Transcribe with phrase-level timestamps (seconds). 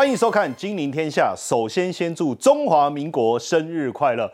[0.00, 1.34] 欢迎收看《金陵天下》。
[1.38, 4.32] 首先，先祝中华民国生日快乐！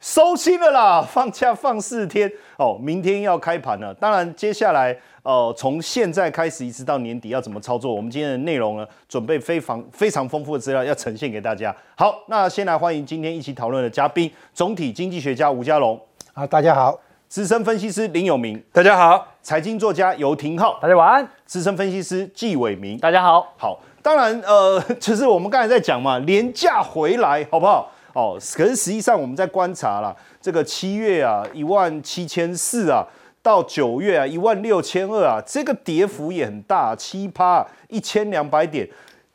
[0.00, 3.92] 收心了啦， 放假放四天哦，明天要开盘了。
[3.92, 11.76] 当然，接下来呃，从现在开始一直到年底要怎么操作，我们今天的内容呢，准备非常非常丰富的资料要呈现给大家。
[11.94, 16.00] 好，那先来欢迎今天一起讨论的嘉宾，总体经济学家吴家龙，
[16.32, 16.98] 啊，大家好；
[17.28, 23.52] 资深分析师林有明，大家好；财经作家游廷浩，大家晚安；资深分析师纪伟明，大家好。
[23.58, 23.78] 好。
[24.02, 27.90] 当然，呃， 就是我们刚才在讲嘛，廉价回来好不好？
[28.14, 33.06] 哦，可是实际上我们在观察啦，这个七月啊，一万七千四啊，
[33.42, 38.88] 到九月啊，一万六千二啊，这个跌幅也很大，七趴，一千两百点。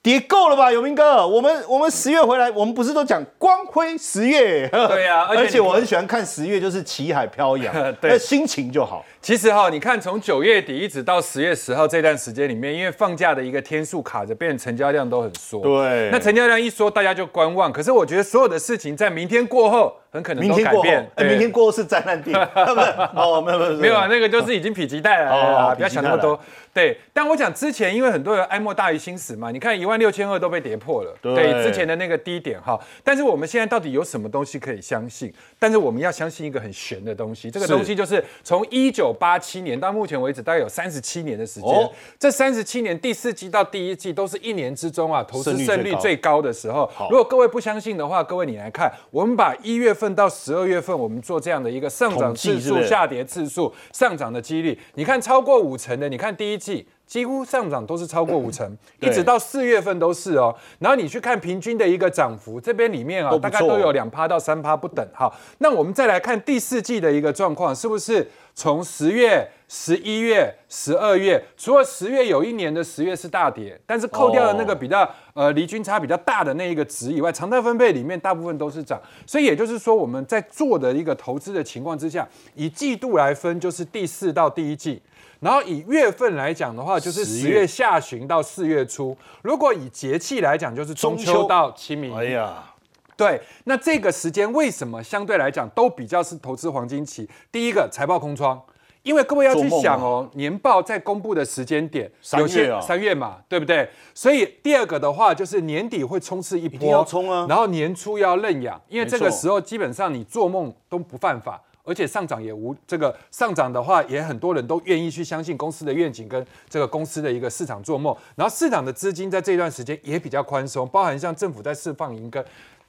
[0.03, 1.27] 跌够了吧，永明哥？
[1.27, 4.65] 我们我们十月回来，我们不是都讲光辉十月？
[4.71, 9.03] 对呀，而且我很喜欢看十月，就是旗海飘扬， 那，心情就好。
[9.27, 15.59] 其实哈，你看从九月底一直到十月十号这段时间里面，因为放假的一个天数卡着，变成交量都很缩。
[15.59, 17.69] 对，那成交量一缩，大家就观望。
[17.69, 19.93] 可是我觉得所有的事情在明天过后。
[20.09, 21.07] 很可能都改变。
[21.15, 22.81] 哎，明天过后是灾难地，不是？
[23.13, 26.39] 哦，没有没有没有啊，那个就是已经否极泰来了， 不要想那么多。
[26.73, 32.79] 对，但我讲之前，因为很多人哀莫大于心死嘛，你看一万六千二都被跌破了，对，之前的那个低点哈。
[33.03, 35.31] 但是我们现在到底有什么东西可以相信？
[35.59, 41.89] 但是我们要相信一个很玄的东西，这个东西就是从一九八七年到目前为止，大概有三十七年的时间。
[42.19, 46.89] 这三十七年第四季到第一季都是一年之中啊，投资胜率最高的时候。
[47.11, 50.07] 如果各位不相信的话，各位你来看，我们把一月份。
[50.17, 60.55] 到十二月份，我们做这样的一个上涨次数、下跌次数、上涨的几率，你看超过五成的，你看第一季几乎上涨都是超过五成， 一直到四月份都是哦。
[60.79, 65.07] 然后你去看平均的一个涨幅，这边里面啊，大概都有两趴到三趴不等。
[65.13, 68.27] 好，那我们再来看第四季的一个状况，是不是？
[68.57, 78.99] 从十月、十一月、十二月，除了十月有一年的十月是大跌，但是扣掉了那个比较呃离均差比较大的那一个值以外，常态分配里面大部分都是涨。
[79.27, 84.99] 所以也就是说，我们在做的一个投资的情况之下，以季度来分就是第四到第一季，
[85.39, 89.15] 然后以月份来讲的话，就是十月下旬到四月初。
[89.43, 92.11] 如果以节气来讲，就是中秋到清明。
[92.15, 92.73] 哎呀。
[93.17, 97.27] 对，那这个时间为什么相对来讲都比较是投资黄金期？
[97.51, 98.61] 第一个财报空窗，
[99.01, 103.89] 因为各位要去想哦，年报在公布的时间点，有些三月嘛，对不对？
[104.13, 122.45] 所以第二个的话就是年底会冲刺一波，要冲啊，然后年初要认养，因为这个时候基本上你做梦都不犯法，而且上涨也无这个上涨的话，也很多人都愿意去相信公司的愿景跟这个公司的一个市场做梦，然后市场的资金在这段时间也比较宽松，包含像政府在释放一个。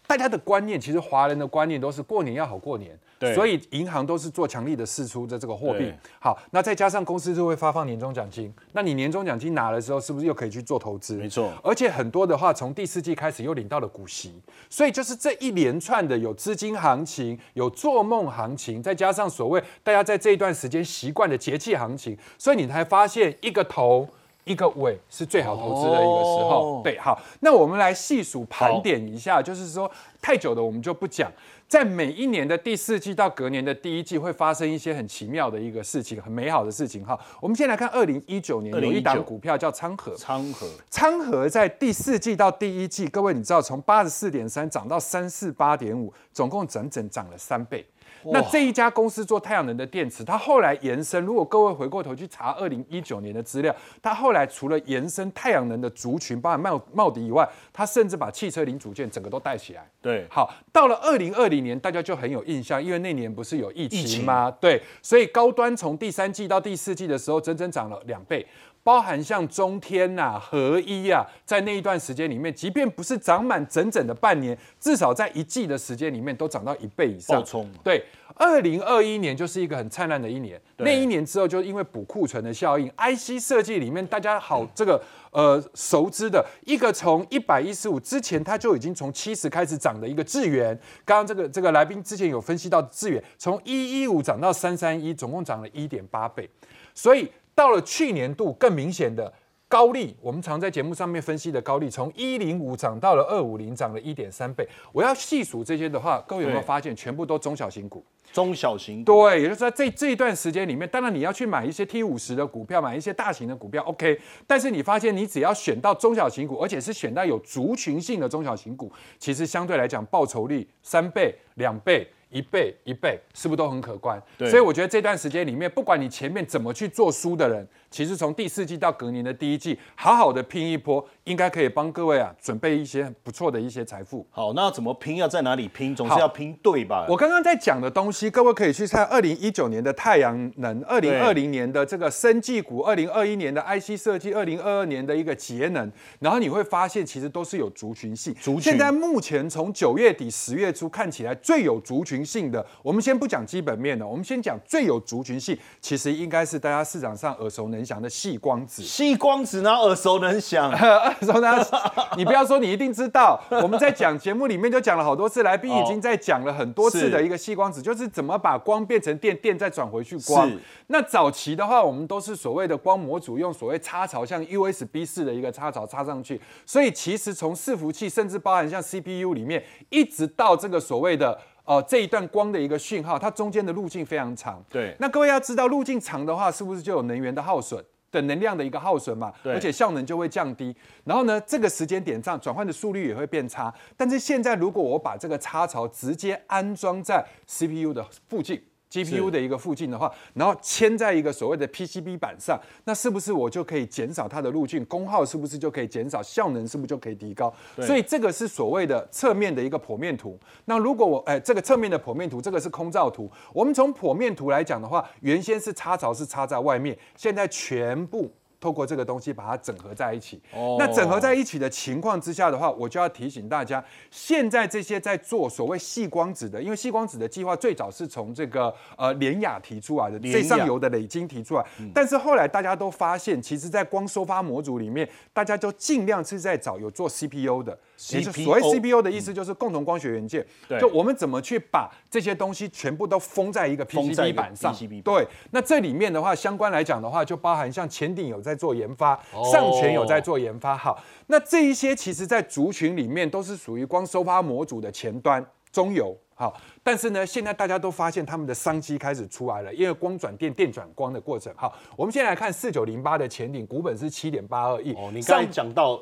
[0.08, 5.92] 大家的观念，其实华人的观念都是过年要好过年，对，所以银行都是做强力的释出的这个货币。
[6.18, 11.16] 好，那再加上公司就会发放年终奖金，那你年终奖金拿的时候，是不是又可以去做投资？
[11.16, 24.08] 没错，而且很多的话，从第四季开始又领到了股息，所以就是这一连串的有资金行情，有做梦行情，再加上所谓大家在这一段时间习惯的节气行情，所以你才发现一个头。
[24.48, 29.90] 一个尾是最好投资的一个时候，对，好，那我们来细数盘点一下，就是说
[30.22, 31.30] 太久的我们就不讲，
[31.68, 37.04] 在每一年的第四季到隔年的第一季会发生一些很奇妙的一个事情，很美好的事情。
[37.04, 37.18] 哈。
[37.40, 47.86] 我们先来看二零一九年有一档股票叫昌河，昌河，昌河在第四季到第一季，各位你知道从八十四点三涨到三四八点五，总共整整涨了三倍。
[48.24, 51.24] 那这一家公司做太阳能的电池，它后来延伸。
[51.24, 59.88] 如果各位回过头去查二零一九年的资料，它后来除了延伸太阳能的族群，包含茂茂迪以外，它甚至把汽车零组件整个都带起来。
[60.00, 64.50] 对，好，到了二零二零年，大家就很有印象，因为那年不是有疫情吗？
[64.60, 68.46] 对，所以高端从第三季到第四季的时候，整整涨了两倍。
[68.88, 77.44] 包含像中天呐、合一啊，在那一段时间里面，即便不是涨满整整的半年，至少在一季的时间里面都涨到一倍以上。
[77.84, 78.02] 对，
[78.34, 80.58] 二零二一年就是一个很灿烂的一年。
[80.78, 84.98] 那一年之后，就因为补库存的效应，IC 设计里面大家好这个
[85.32, 90.74] 呃熟知的一个从一百一十五之前，它就已经从七十开始涨的一个智源。
[91.04, 96.48] 刚刚这个这个来宾之前有分析到智源从一一五涨到三三一，总共涨了一点八倍，
[96.94, 97.30] 所以。
[97.58, 99.32] 到了去年度更明显的
[99.66, 104.66] 高利，我们常在节目上面分析的高利，从一零五涨到了二五零，涨了一点三倍。
[104.92, 108.04] 我要细数这些的话，各位有没有发现，全部都中小型股？
[108.32, 114.20] 中小型对，也就是在，这这一段时间里面，当然你要去买一些 T 五十的股票，买一些大型的股票，OK。
[114.46, 122.08] 但是你发现，你只要选到中小型股，而且是选到有族群性的中小型股，其实相对来讲，报酬率三倍、两倍。
[122.30, 124.22] 一倍一倍，是不是都很可观？
[124.38, 134.26] 所以我觉得这段时间里面，不管你前面怎么去做书的人，其实从第四季到隔年的第一季，好好的拼一波，应该可以帮各位啊准备一些不错的一些财富。
[134.30, 135.16] 好，那怎么拼？
[135.16, 135.96] 要在哪里拼？
[135.96, 137.06] 总是要拼对吧？
[137.08, 148.34] 我刚刚在讲的东西，各位可以去看二零一九年的太阳能，二零二零年的这个生技股，二零二一年的 IC 设计，二零二二年的一个节能，然后你会发现其实都是有族群性。
[148.34, 148.62] 族群。
[148.62, 158.82] 现在目前从九月底十月初看起来最有族群性的，我们先不讲基本面的，我们先讲最有族群性，其实应该是大家市场上耳熟能详的细光子。
[158.82, 161.80] 细光子呢，耳熟能详， 耳熟能详。
[162.16, 170.50] 你不要说你一定知道， 我们在讲节目里面就讲了好多次，来宾已经在讲了很多次的一个细光子，就是怎么把光变成电，电再转回去光。
[170.88, 184.64] 那早期的话，我们都是所谓的光模组，用所谓插槽，像 USB 式的一个插槽插上去，所以其实从伺服器，甚至包含像 CPU 里面，一直到这个所谓的呃这一段光的一个讯号，它中间的路径非常长。
[184.70, 187.84] 对，那各位要知道，路径长的话，是不是就有能源的耗损？
[188.10, 190.74] 的能量的一个耗损嘛，而且效能就会降低。
[191.04, 193.70] 然后呢，这个时间点上转换的速率也会变差。
[193.98, 198.58] 但是现在如果我把这个插槽直接安装在 CPU 的附近。
[198.90, 207.52] GPU 的一个附近的话，然后牵在一个所谓的 PCB 板上，那是不是我就可以减少它的路径，功耗是不是就可以减少，效能是不是就可以提高？
[207.82, 210.38] 所以这个是所谓的侧面的一个剖面图。
[210.64, 213.30] 那如果我哎，这个侧面的剖面图，这个是空照图。
[213.52, 218.32] 我们从剖面图来讲的话，原先是插槽是插在外面，现在全部。
[218.60, 220.40] 透过这个东西把它整合在一起。
[220.52, 220.76] 哦。
[220.78, 231.64] 那整合在一起的情况之下的话，我就要提醒大家，现在这些在做所谓细光子的，因为细光子的计划最早是从这个呃联雅提出来的，最上游的磊晶提出来。
[231.94, 237.78] 但是后来大家都发现，其实在光收发模组里面，大家就尽量是在找有做 CPU 的。
[237.98, 240.46] 所谓 CPU 的意思就是共同光学元件。
[240.80, 244.74] 就我们怎么去把这些东西全部都封在一个 PCB 板上？
[245.04, 245.28] 对。
[245.50, 248.38] 那这里面的话，相关来讲的话，就包含像前顶有。
[248.48, 249.14] 在做研发，
[249.52, 250.76] 上全有在做研发。
[250.76, 250.96] 好，
[251.26, 256.16] 那这一些其实，在族群里面都是属于光收发模组的前端中游。
[256.36, 261.52] 好，但是呢，现在大家都发现他们的商机开始出来了，因为光转电、电转光的过程。
[261.56, 264.94] 好，我们先来看四九零八的前顶，股本是七点八二亿。
[264.94, 266.00] 哦，你刚才讲到。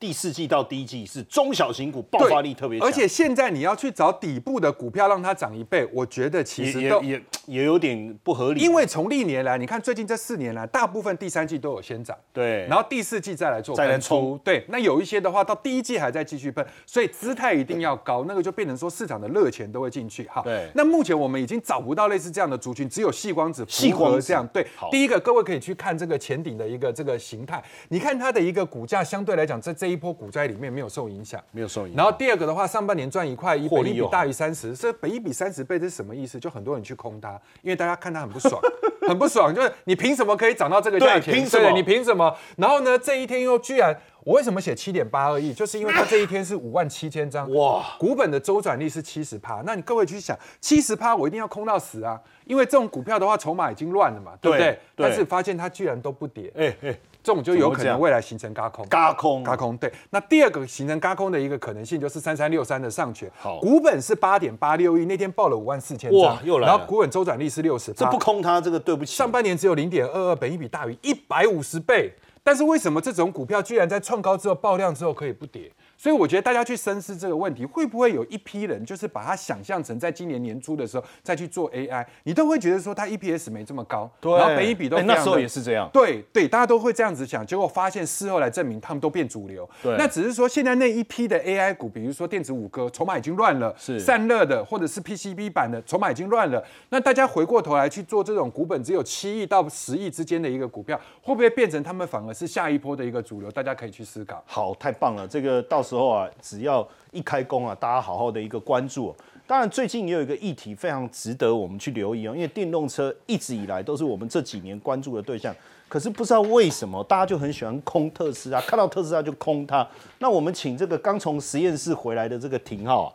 [0.00, 8.62] 第四季到第一季是中小型股爆发力特别强，而且现在你要去找底部的股票让它涨一倍，我觉得其实也也也有点不合理。
[8.62, 20.24] 因为从历年来，你看最近这四年来，大部分第三季都有先涨，对，然后第四季再来做再来冲，对，那有一些的话到第一季还在继续喷，所以姿态一定要高，那个就变成说市场的热钱都会进去。
[20.28, 24.48] 哈，对，那目前我们已经找不到类似这样的族群，只有细光子符合这样。
[24.48, 30.70] 对，第一个各位可以去看这个前顶的一个这个形态，你看它的一个股价相对来讲，在这一波股灾里面。
[30.70, 31.96] 没有受影响，没有受影响。
[31.96, 36.38] 然后第二个的话，上半年赚一块一，本益比大于三十，这本益比三十倍这是什么意思？
[36.38, 38.62] 就很多人去空它，因为大家看它很不爽，
[39.08, 41.34] 很不爽， 就是你凭什么可以涨到这个价钱？
[41.34, 41.72] 凭什么？
[41.72, 42.32] 你凭什么？
[42.56, 45.52] 然后呢，这一天又居然，我为什么写七点八二亿？
[45.52, 49.60] 就是因为它这一天是五万七千张，哇，股本的周转率是七十趴。
[49.66, 54.78] 那你各位去想，七十趴我一定要空到死啊，因为这种股票的话，筹码已经乱了嘛，对不对？
[54.94, 56.96] 但是发现它居然都不跌，哎哎。
[57.22, 59.76] 这种就有可能未来形成嘎空，嘎空，嘎空。
[59.76, 63.30] 对，那第二个形成嘎空的一个可能性就是三三六三的上权，
[63.60, 69.14] 股本是八点八六亿，那天报了五万四千张，又来然后股本周转率是六十，这不空它这个对不起。
[69.14, 72.12] 上半年只有零点二二，本益比大于一百五十倍，
[72.42, 75.70] 但是为什么这种股票居然在创高之后爆量之后可以不跌？
[76.00, 94.00] 所以我觉得大家去深思这个问题，会不会有一批人就是把它想象成在今年年初的时候再去做 AI，你都会觉得说它 EPS 没这么高，对，然后每一笔都那时候也是这样，对对，大家都会这样子想，结果发现事后来证明他们都变主流，对，那只是说现在那一批的 AI 股，比如说电子五哥，筹码已经乱了，是。
[94.00, 103.50] 散热的或者是 PCB 版的筹码已经乱了，那大家回过头来去做这种股本只有七亿到十亿之间的一个股票，会不会变成他们反而是下一波的一个主流？
[103.50, 104.42] 大家可以去思考。
[104.46, 106.86] 好，太棒了，这个到时候啊，只要。
[107.12, 109.12] 一开工啊，大家好好的一个关注。
[109.44, 115.52] 当然，最近也有一个议题非常值得我们去留意哦，因为电动车一直以来都是我们这几年关注的对象。
[115.88, 119.84] 可是不知道为什么，大家就很喜欢空特斯拉，看到特斯拉就空它。
[120.20, 123.10] 那我们请这个刚从实验室回来的这个廷浩啊，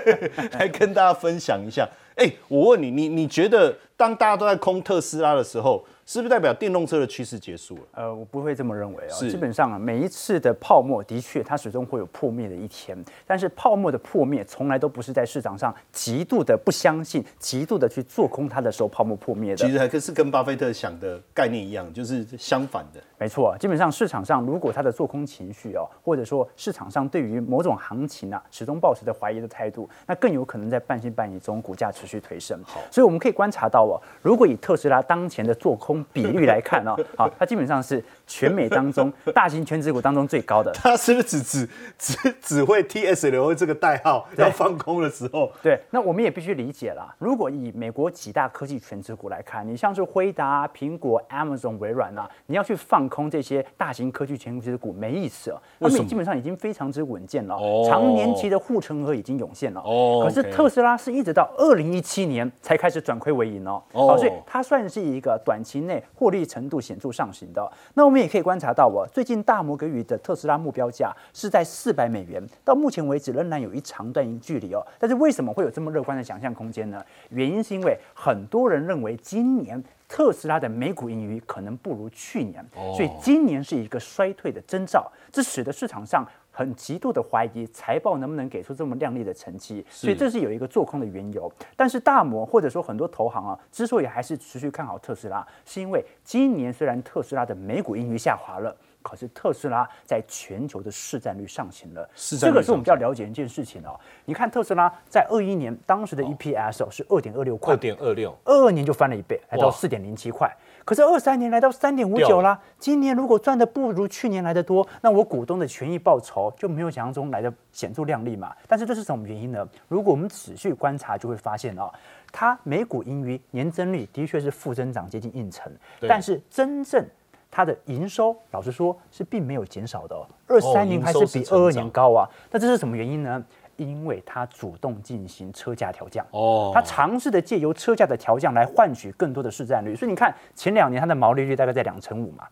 [0.58, 1.86] 来跟大家分享一下。
[2.14, 5.84] 哎，我问你，你你觉得当大家都在空特斯拉的时候？
[6.06, 7.82] 是不是代表电动车的趋势结束了？
[7.94, 9.12] 呃，我不会这么认为啊。
[9.18, 12.96] 基本上啊，每一次的泡沫的确它始终会有破灭的一天，
[13.26, 19.56] 但是泡沫的破灭从来都不是在市场上极度的不相信、极度的去做空它的时候泡沫破灭的。
[19.56, 23.00] 其实还是跟巴菲特想的概念一样，就是相反的。
[23.18, 32.56] 没错，基本上市场上如果它的做空情绪哦，或者说市场上对于某种行情啊始终保持着怀疑的态度，那更有可能在半信半疑中股价持续推升。
[32.62, 35.95] 好，所以我们可以观察到哦，如果以特斯拉当前的做空。
[35.96, 40.70] 工比率来看哦， 好，它基本上是全美当中 大型全职股当中最高的。
[40.72, 45.50] 它是不是只只只只会 T S L 这个代号要放空的时候？
[45.62, 47.14] 对，那我们也必须理解了。
[47.18, 57.56] 如果以美国几大科技全职股来看，你像是辉达、苹果、Amazon、微软啊，你要去放空这些大型科技全职股没意思哦，他们基本上已经非常之稳健了，
[57.88, 59.80] 长年期的护城河已经涌现了。
[59.80, 67.70] 哦，可是特斯拉是一直到二零一七年才开始转亏为盈哦，哦，所以它算是一个短期内获利程度显著上行的。
[67.94, 74.84] 那我们也可以观察到，哦，最近大摩给予的特斯拉目标价是在四百美元，到目前为止仍然有一长段距离哦。
[74.98, 77.04] 但是为什么会有这么乐观的想象空间呢？
[77.30, 82.64] 原因是因为很多人认为今年特斯拉的每股盈余可能不如去年，
[82.94, 86.26] 所以今年是一个衰退的征兆，这使得市场上
[86.56, 91.52] 很极度的怀疑财报能不能给出这么亮丽的成绩，所以这是有一个做空的缘由。
[91.76, 98.74] 但是大摩或者说很多投行啊，之所以还是持续看好特斯拉，是因为今年虽然特斯拉的美股盈余下滑了。
[99.02, 102.10] 可是特斯拉在全球的市占率上行了，
[102.40, 103.94] 这个是我们要了解一件事情哦。
[104.24, 110.52] 你看特斯拉在二一年当时的 EPS 哦是二点二六块，二点二六，二二年就翻了一倍，来到四点零七块。
[110.86, 112.56] 可是二三年来到三点五九啦。
[112.78, 118.54] 今年如果赚的不如去年来的多，那我股东的权益报酬就没有想象中来的显著亮丽嘛。
[118.68, 119.68] 但是这是什么原因呢？
[119.88, 121.90] 如果我们仔细观察，就会发现哦，
[122.30, 125.72] 它每股盈余年增率的确是负增长接近一成，
[126.06, 127.04] 但是真正
[127.50, 130.16] 它的营收，老实说，是并没有减少的。
[130.46, 132.30] 二三年还是比二二年高啊。
[132.52, 133.44] 那这是什么原因呢？
[133.76, 136.26] 因为他主动进行车价调降。
[136.30, 136.70] 哦。
[136.74, 139.94] 他尝试的借由车价的调降来换取更多的市占率。
[139.94, 142.44] 所以你看，前两年它的毛利率大概在两成五嘛，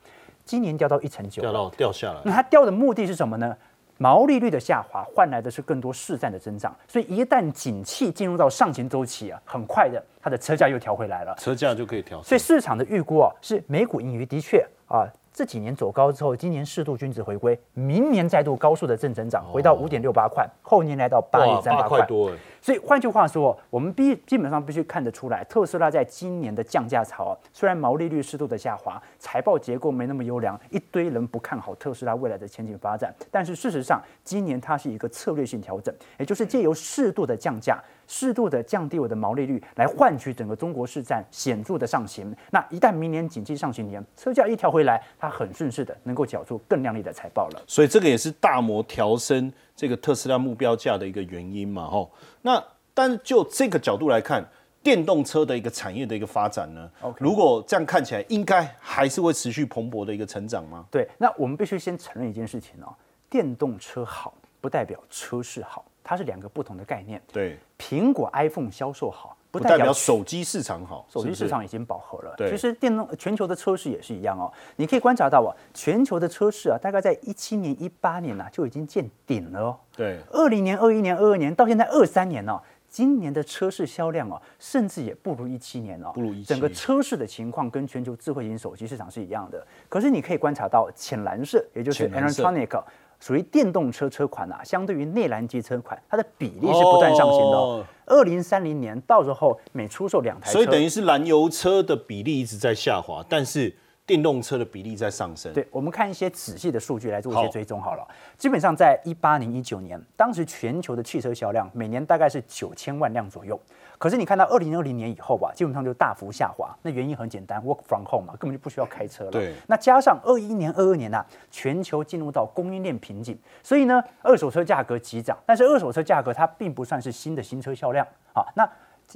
[0.44, 1.42] 今年掉到一成九。
[1.42, 2.20] 掉到掉下来。
[2.24, 3.56] 那它掉的目的是什么呢？
[3.96, 6.74] 毛利率的下滑换来的是更多市占的增长。
[6.88, 11.34] 所以一旦景气进入到上行周期啊，很快的，它的车价又调回来了。
[11.38, 12.22] 车价就可以调。
[12.22, 14.66] 所以市场的预估啊，是美股盈余的确。
[14.86, 22.30] 啊，这几年走高之后，今年适度均值回归，明年再度高速的正增长，回到五点六八块，后年来到八点三八块多。
[22.62, 37.82] 所以换句话说，我们必基本上必须看得出来，特斯拉在今年的降价潮，虽然毛利率适度的下滑，财报结构没那么优良，一堆人不看好特斯拉未来的前景发展，但是事实上，今年它是一个策略性调整，也就是借由适度的降价。
[38.06, 42.34] 适度的降低我的毛利率，来换取整个中国市占显著的上行。
[42.50, 47.62] 那一旦明年景气上行年，车价一调回来，它很顺势的能够缴出更亮丽的财报了。
[47.66, 52.10] 所以这个也是大摩调升这个特斯拉目标价的一个原因嘛，吼。
[52.42, 54.44] 那但就这个角度来看，
[54.82, 60.84] 电动车的一个产业的一个发展呢，如果这样看起来，应该还是会持续蓬勃的一个成长吗？
[60.90, 62.94] 对，那我们必须先承认一件事情哦，
[63.30, 65.84] 电动车好不代表车市好。
[66.04, 67.20] 它是两个不同的概念。
[67.32, 71.06] 对，苹果 iPhone 销售好，不代表手机市场好。
[71.08, 72.34] 手机市场已经饱和了。
[72.36, 74.52] 对，其实电动全球的车市也是一样哦。
[74.76, 79.76] 你可以观察到啊，全球的车市啊，大概在一七年、一八年呢就已经见顶了哦。
[79.96, 86.10] 对，二零年、二一年、二二年到现在二三年呢，今年的车市销量哦，甚至也不如一七年哦。
[86.12, 89.66] 不如一整个车市的情况跟全球智慧型手机市场是一样的。
[89.88, 92.82] 可是你可以观察到浅蓝色，也就是 electronic。
[93.24, 97.86] 属于电动车车款啊，相对于内燃机车款，它的比例是不断上行的。
[98.04, 105.50] 二零三零年到时候每出售两台，所以等于是燃油车的比例一直在下滑，但是电动车的比例在上升。
[105.54, 108.06] 对，我们看一些仔细的数据来做一些追踪好了。
[108.36, 113.58] 基本上在一八年、一九年，当时全球的汽车销量每年大概是九千万辆左右。
[114.04, 116.76] 可是你看到二零二零年以后吧，基本上就大幅下滑。
[116.82, 119.30] 那原因很简单，work from home 嘛，根本就不需要开车了。
[119.30, 119.54] 对。
[119.66, 125.34] 那加上二一年、二二年呐，全球进入到供应链瓶颈，所以呢，二手车价格急涨。
[125.46, 128.44] 但是二手车价格它并不算是新的新车销量啊。
[128.54, 128.70] 那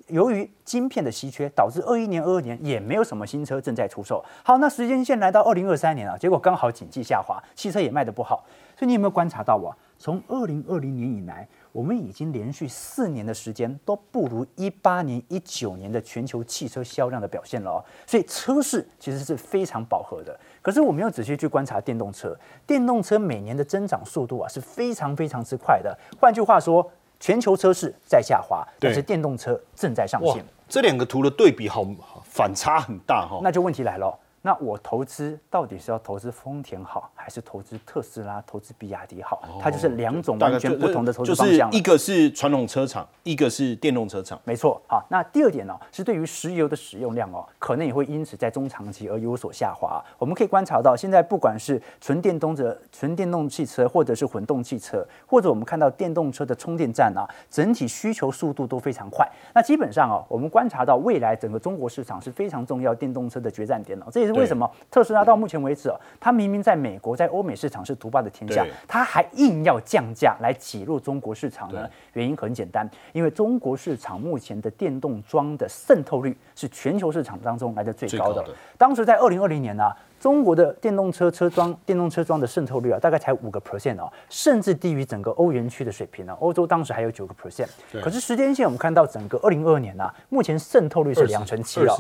[0.07, 4.25] 由于晶片的稀缺，导致二一年、二二年也没有什么新车正在出售。
[4.42, 8.42] 好，那时间线来到二零二三年啊，结果刚好景气下滑，汽车也卖得不好。
[8.75, 9.76] 所以你有没有观察到啊？
[9.99, 11.47] 从二零二零年以来。
[11.72, 20.38] 我们已经连续四年的时间都不如一八年、一九年的全球汽车销量的表现了哦，所以车市其实是非常饱和的。
[20.62, 25.96] 可是我们要仔细去观察电动车，电动车每年的增长速度啊是非常非常之快的。
[26.20, 30.42] 换句话说，全球车市在下滑，但是电动车正在上行。
[30.68, 31.87] 这两个图的对比好
[32.25, 33.40] 反差很大哈。
[33.42, 39.42] 那就问题来了，那我投资到底是要投资丰田好，还是投资特斯拉、投资比亚迪好？
[39.61, 41.71] 它就是两种完全不同的投资方向。
[41.73, 44.40] 一个是传统车厂，一个是电动车厂。
[44.45, 44.80] 没错。
[44.87, 50.02] 好，那第二点呢，是对于石油的使用量哦，可能也会因此在中长期而有所下滑。
[50.18, 59.28] 我们可以观察到，现在不管是纯电动的纯电动汽车，或者是混动汽车，或者我们看到电动车的充电站啊，整体需求速度都非常快。
[59.52, 64.40] 那基本上啊，我们观察到未来整个中国市场是非常重要电动车的决战点哦，这也是。
[64.40, 71.88] 为什么特斯拉到目前为止，它明明在美国、在欧美市场是独霸的天下，它还硬要降价来挤入中国市场呢？
[72.12, 78.44] 原因很简单，因为中国市场目前的电动桩的渗透率是全球市场当中来的最高的。
[78.76, 79.85] 当时在二零二零年呢。
[80.20, 86.37] 中国的电动车车装、电动车装的渗透率啊，大概才五个 percent 哦，甚至低于整个欧元区的水平呢。
[86.40, 87.68] 欧洲当时还有九个 percent，
[88.02, 91.96] 可是时间线我们看到整个二零二二年呢，目前渗透率是两成七了，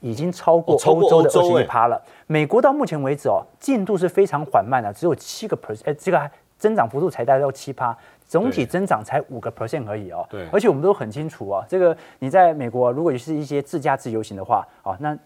[0.00, 2.00] 已经超过欧洲的二十一趴了。
[2.26, 10.26] 美国到目前为止哦，进度是非常缓慢的，只有七个 percent，哎，这个增长幅度才达到七趴，总体增长才五个 percent 而已哦。
[10.28, 15.18] 对，而且我们都很清楚啊，这个你在美国如果是一些自驾自由行的话，哦，那。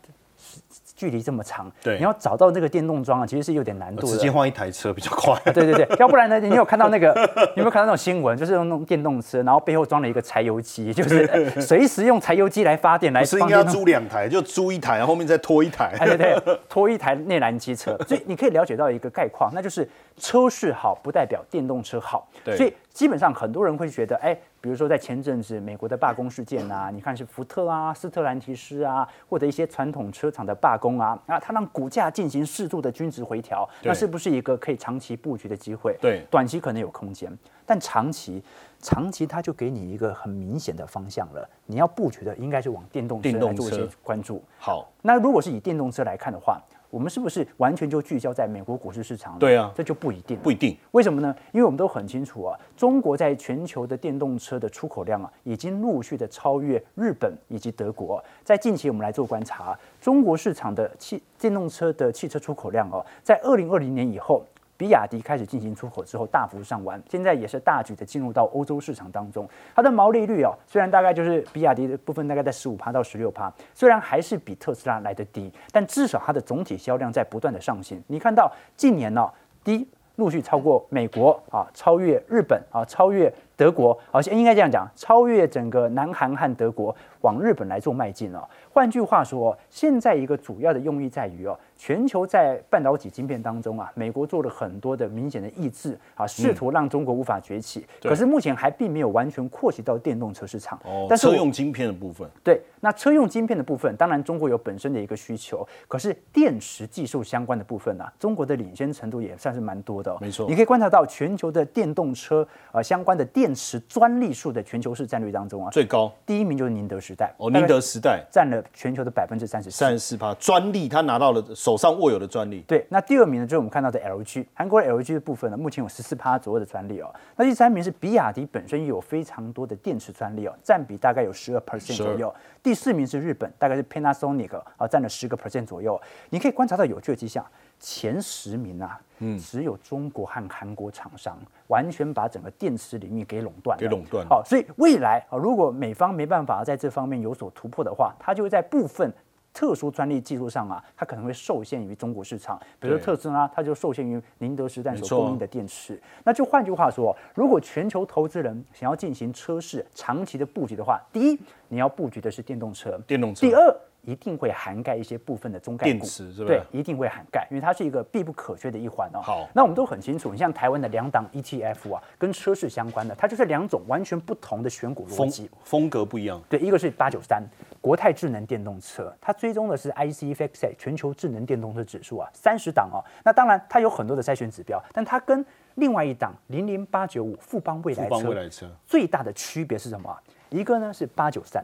[0.98, 4.08] 距离这么长，对，你要找到那个电动桩啊，其实是有点难度的。
[4.08, 5.40] 直接换一台车比较快。
[5.54, 6.40] 对对对，要不然呢？
[6.40, 7.14] 你有看到那个？
[7.54, 8.36] 你有没有看到那种新闻？
[8.36, 13.24] 就是用那种电动车，然后背后装了一个柴油机，就是 随时用柴油机来发电来。
[13.24, 15.94] 是应该租两台，就租一台，然后后面再拖一台。
[16.00, 17.96] 对对对，拖一台内燃机车。
[18.08, 22.28] 所以你可以了解到一个概况，那就是车市好不代表电动车好。
[22.42, 22.56] 对。
[22.56, 24.36] 所以基本上很多人会觉得，哎。
[24.60, 35.96] 比如说，在前阵子美国的罢工事件啊， 你看是福特啊、斯特兰提斯啊，或者一些传统车厂的罢工啊，啊，它让股价进行适度的均值回调，那是不是一个可以长期布局的机会？
[36.00, 37.32] 对，短期可能有空间，
[37.64, 38.42] 但长期，
[38.80, 41.48] 长期它就给你一个很明显的方向了。
[41.66, 44.42] 你要布局的应该是往电动车来做一些关注。
[44.58, 46.60] 好，那如果是以电动车来看的话。
[46.90, 49.38] 我们是不是完全就聚焦在美国股市市场？
[49.38, 50.38] 对啊，这就不一定。
[50.38, 51.34] 不一定，为什么呢？
[51.52, 58.22] 因为我们都很清楚啊，中国在全球的电动车的出口量啊，已经陆续的超越日本以及德国。
[58.44, 64.42] 在近期，我们来做观察，中国市场的汽电动车的汽车出口量哦，在二零二零年以后。
[64.78, 69.46] 比亚迪开始进行出口之后，大幅上完，现在也是大举的进入到欧洲市场当中。
[69.74, 78.00] 它的毛利率啊，虽然大概就是比亚迪的部分大概在十五趴到十六趴，虽然还是比特斯拉来的低，但至少它的总体销量在不断的上行。
[78.06, 79.28] 你看到近年呢，
[79.64, 88.48] 第一陆续超过美国啊，超越日本啊，超越德国，而且应该这样讲，超越整个南韩和德国，往日本来做迈进哦。
[88.72, 91.58] 换句话说，现在一个主要的用意在于哦。
[91.76, 97.86] 全球在半导体晶片当中啊，美国做了很多的明显的抑制啊，试图让中国无法崛起。
[98.02, 100.78] 可是目前还并没有完全扩及到电动车市场。
[100.84, 102.28] 哦，但是车用晶片的部分。
[102.42, 105.66] 对，那车用晶片的部分，当然中国有本身的一个需求。
[105.86, 110.16] 可是电池技术相关的部分呢，中国的领先程度也算是蛮多的。
[110.20, 117.34] 没错，你可以观察到全球的电动车呃相关的电池专利数的全球市占率当中啊，最高第一名就是宁德时代。
[117.38, 121.44] 哦，宁德时代占了全球的百分之三十三十四趴专利，他拿到了。
[121.54, 127.12] 手上握有的专利，对，那第二名呢，就是我们看到的 LG，韩国 LG 的部分呢，目前有十四趴左右的专利哦。
[127.36, 132.34] 那第三名是比亚迪，本身也有非常多的电池专利哦，占比大概有十二 percent 左右。
[132.62, 136.00] 第四名是日本，大概是 Panasonic 啊，占了十个 percent 左右。
[136.30, 137.44] 你可以观察到有趣的迹象，
[137.78, 141.38] 前十名啊，嗯，只有中国和韩国厂商
[141.68, 144.26] 完全把整个电池领域给垄断，给垄断。
[144.26, 149.12] 好，所以未来啊，如果美方没办法在这方面有所突破的话，它就会在部分。
[149.50, 156.00] 特殊专利技术上啊，它可能会受限于中国市场，比如说特斯拉，它就受限于宁德时代所供应的电池。
[156.22, 163.40] 那就换句话说，如果全球投资人想要进行车市长期的布局的话，第一，你要布局的是电动车；电动车。
[163.40, 163.76] 第二。
[164.08, 166.46] 一定会涵盖一些部分的中概股，电池是吧？
[166.46, 169.20] 对，一定会涵盖，因为它是一个必不可缺的一环哦。
[169.20, 176.42] 好，那我们都很清楚，你像台湾的两档 ETF 啊，跟车市相关的，它就是两种完全不同的选股逻辑，风格不一样。
[176.48, 177.42] 对，一个是八九三
[177.82, 183.04] 国泰智能电动车，它追踪的是 ICFX 全球智能电动车指数啊，三十档哦。
[183.22, 185.44] 那当然它有很多的筛选指标，但它跟
[185.74, 188.08] 另外一档零零八九五富邦未来
[188.48, 190.18] 车最大的区别是什么？
[190.48, 191.62] 一个呢是八九三。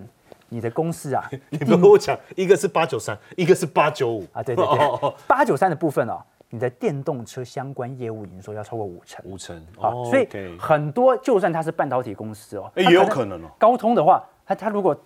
[0.54, 4.24] 你的公司啊， 你不跟我讲，一个是八九三，一个是八九五。
[4.32, 14.96] 啊，对对对，八九三的部分哦，你的电动车相关业务营收要超过五成，五成啊，所以很多就算它是半导体公司哦，也有可能哦，高通的话，它它如果。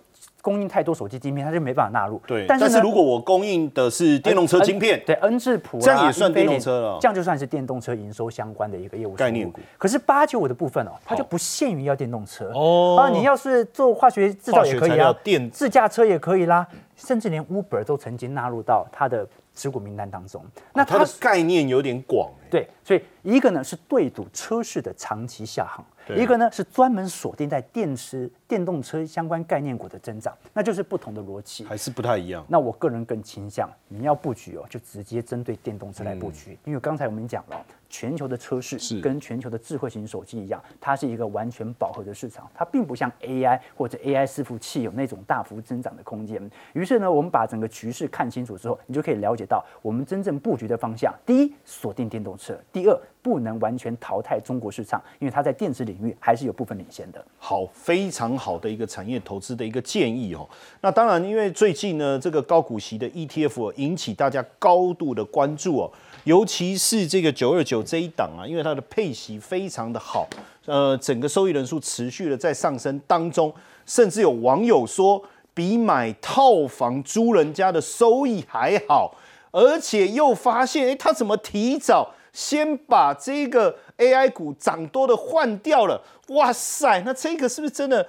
[0.41, 2.21] 供应太多手机晶片，它就没办法纳入。
[2.25, 6.97] 对，但是如果我供应的是电动车晶片，对恩智浦，这样也算电动车了。
[7.01, 9.59] 这样就算是电动车营收相关的一个业务概念股。
[9.77, 12.97] 可是八九五的部分哦，它就不限于要电动车哦。
[12.99, 16.65] 啊，你要是做化学制造也可以啊，电自驾车也可以啦。
[16.95, 19.25] 甚至连 Uber 都曾经纳入到它的
[19.55, 20.43] 持股名单当中。
[20.73, 25.85] 那它的概念有点广，对，所以一个呢是对赌车市的长期下行。
[26.17, 32.45] 一个呢是专门锁定在电池、电动车相关概念股的增长，那就是不同的逻辑，还是不太一样。
[32.47, 46.39] 那我个人更倾向你要布局哦，就直接针对电动车来布局，因为刚才我们讲了，全球的车市是跟全球的智慧型手机一样，它是一个完全饱和的市场，它并不像 AI 或者 AI 伺服器有那种大幅增长的空间。
[46.73, 52.99] 于是呢，我们把整个局势看清楚之后，你就可以了解到我们真正布局的方向：第一，锁定电动车；第二。
[53.21, 57.23] 不能完全淘汰中国市场，因为它在电子领域还是有部分领先的。
[57.37, 60.47] 好，非常好的一个产业投资的一个建议哦。
[60.81, 65.91] 那当然，因为最近呢，这个高股息的 ETF 引起大家高度的关注哦，
[66.23, 70.27] 尤其是这个九二九这一档啊，因为它的配息非常的好，
[70.65, 73.53] 呃，整个收益人数持续的在上升当中，
[73.85, 75.21] 甚至有网友说
[75.53, 79.13] 比买套房租人家的收益还好，
[79.51, 82.13] 而且又发现，哎，他怎么提早？
[82.33, 88.05] 先把这个 AI 股涨多的换掉了，哇塞，那这个是不是真的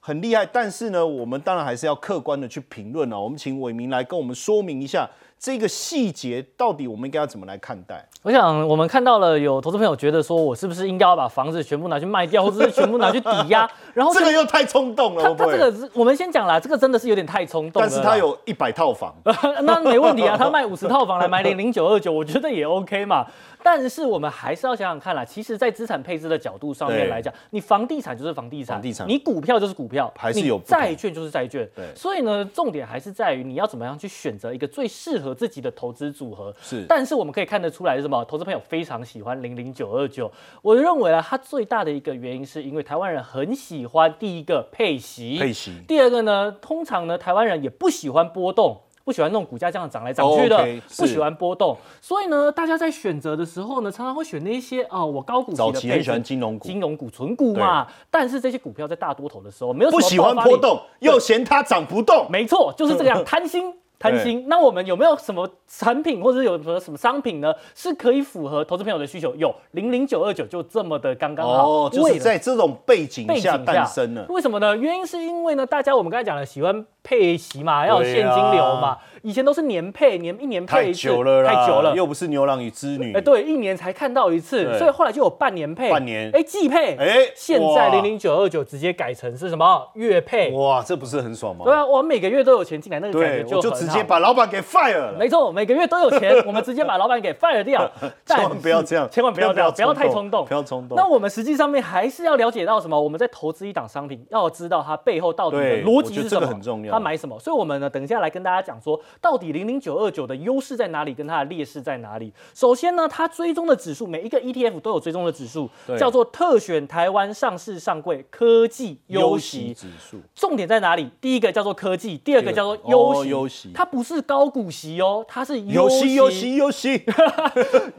[0.00, 0.44] 很厉害？
[0.46, 3.20] 但是呢，我们当然还是要客观的去评论了。
[3.20, 5.08] 我们请伟明来跟我们说明一下。
[5.36, 8.02] 这个细节到底我们应该要怎么来看待？
[8.22, 13.68] 我想我们看到了有投资朋友觉得说，我是不是应该要把房子全部拿去卖掉，或者是全部拿去抵押？
[13.92, 15.22] 然后这个又太冲动了。
[15.22, 17.82] 他他这个我们先讲啦，这个真的是有点太冲动。
[17.82, 19.14] 但是他有一百套房，
[19.64, 23.26] 那没问题啊，他卖五十套房来买零零九二九，我觉得也 OK 嘛。
[23.64, 31.66] 但是我们还是要想想看啦，其实，在资产配置的角度上面来讲，你房地产就是房地产，房地产，你股票就是股票，还是有债券就是债券。
[31.74, 36.54] 对，所以呢，重点还是在于你要怎么样去选择一个最适合自己的投资组合。
[36.60, 38.22] 是，但是我们可以看得出来是什么？
[38.26, 40.30] 投资朋友非常喜欢零零九二九。
[40.60, 45.72] 我认为啊，它最大的一个原因是因为台湾人很喜欢第一个配息，配息。
[45.88, 48.82] 第二个呢，通常呢，台湾人也不喜欢波动。
[49.04, 55.64] 不喜欢那种股价这样涨来涨去的，不喜欢波动，所以呢，大家在选择的时候呢，常常会选那些啊，我高股息的。
[55.64, 57.86] 早期很喜欢金融股，金融股、纯股嘛。
[58.10, 62.26] 但是这些股票在大多头的时候，没有不喜欢波动，又嫌它涨不动。
[62.30, 63.74] 没错，就是这样，贪心。
[63.96, 67.54] 贪心，那我们有没有什么产品或者有什么什么商品呢？
[67.74, 69.34] 是可以符合投资朋友的需求？
[69.36, 74.26] 有零零九二九就这么的刚刚好，哦，就是在这种背景下诞生了。
[74.28, 74.76] 为什么呢？
[74.76, 78.96] 原因是因为呢，大家我们刚才讲了喜欢配息嘛，要有现金流嘛。
[79.22, 83.14] 以前都是年配，年一年配一次，太久了太久了，又不是牛郎与织女。
[83.14, 90.50] 哎，对，一年才看到一次，所以后来就有半年配，半年，哎，季配，哎，现在零零九二九直接改成是什么月配？
[90.52, 91.64] 哇，这不是很爽吗？
[91.64, 95.14] 对啊，我每个月都有钱进来，那个感觉就就直接把老板给 fire 了。
[95.18, 97.90] 没错，每个月都有钱， 我们直接把老板给 fire 掉。
[98.26, 100.96] 千万不要这样，千万不要这样，不要太冲动，不要冲动。
[100.98, 103.00] 那我们实际上面还是要了解到什么？
[103.00, 106.93] 我们在投资一档商品，要知道它背后到底的逻辑是什么，很重要。
[106.94, 107.36] 他买什么？
[107.40, 109.94] 所以我们呢，等一下来跟大家讲说，到底零零九。
[109.94, 111.14] 二九的优势在哪里？
[111.14, 112.32] 跟它的劣势在哪里？
[112.52, 120.18] 首先呢，它追踪的指数，每一个 ETF 都有追踪的指数，叫做特选台湾上市上柜科技优息指数。
[120.34, 121.08] 重点在哪里？
[121.20, 122.78] 第一个叫做科技，第二个叫做
[123.24, 123.70] 优息。
[123.72, 127.04] 它不是高股息哦，它是优息，优息，优息，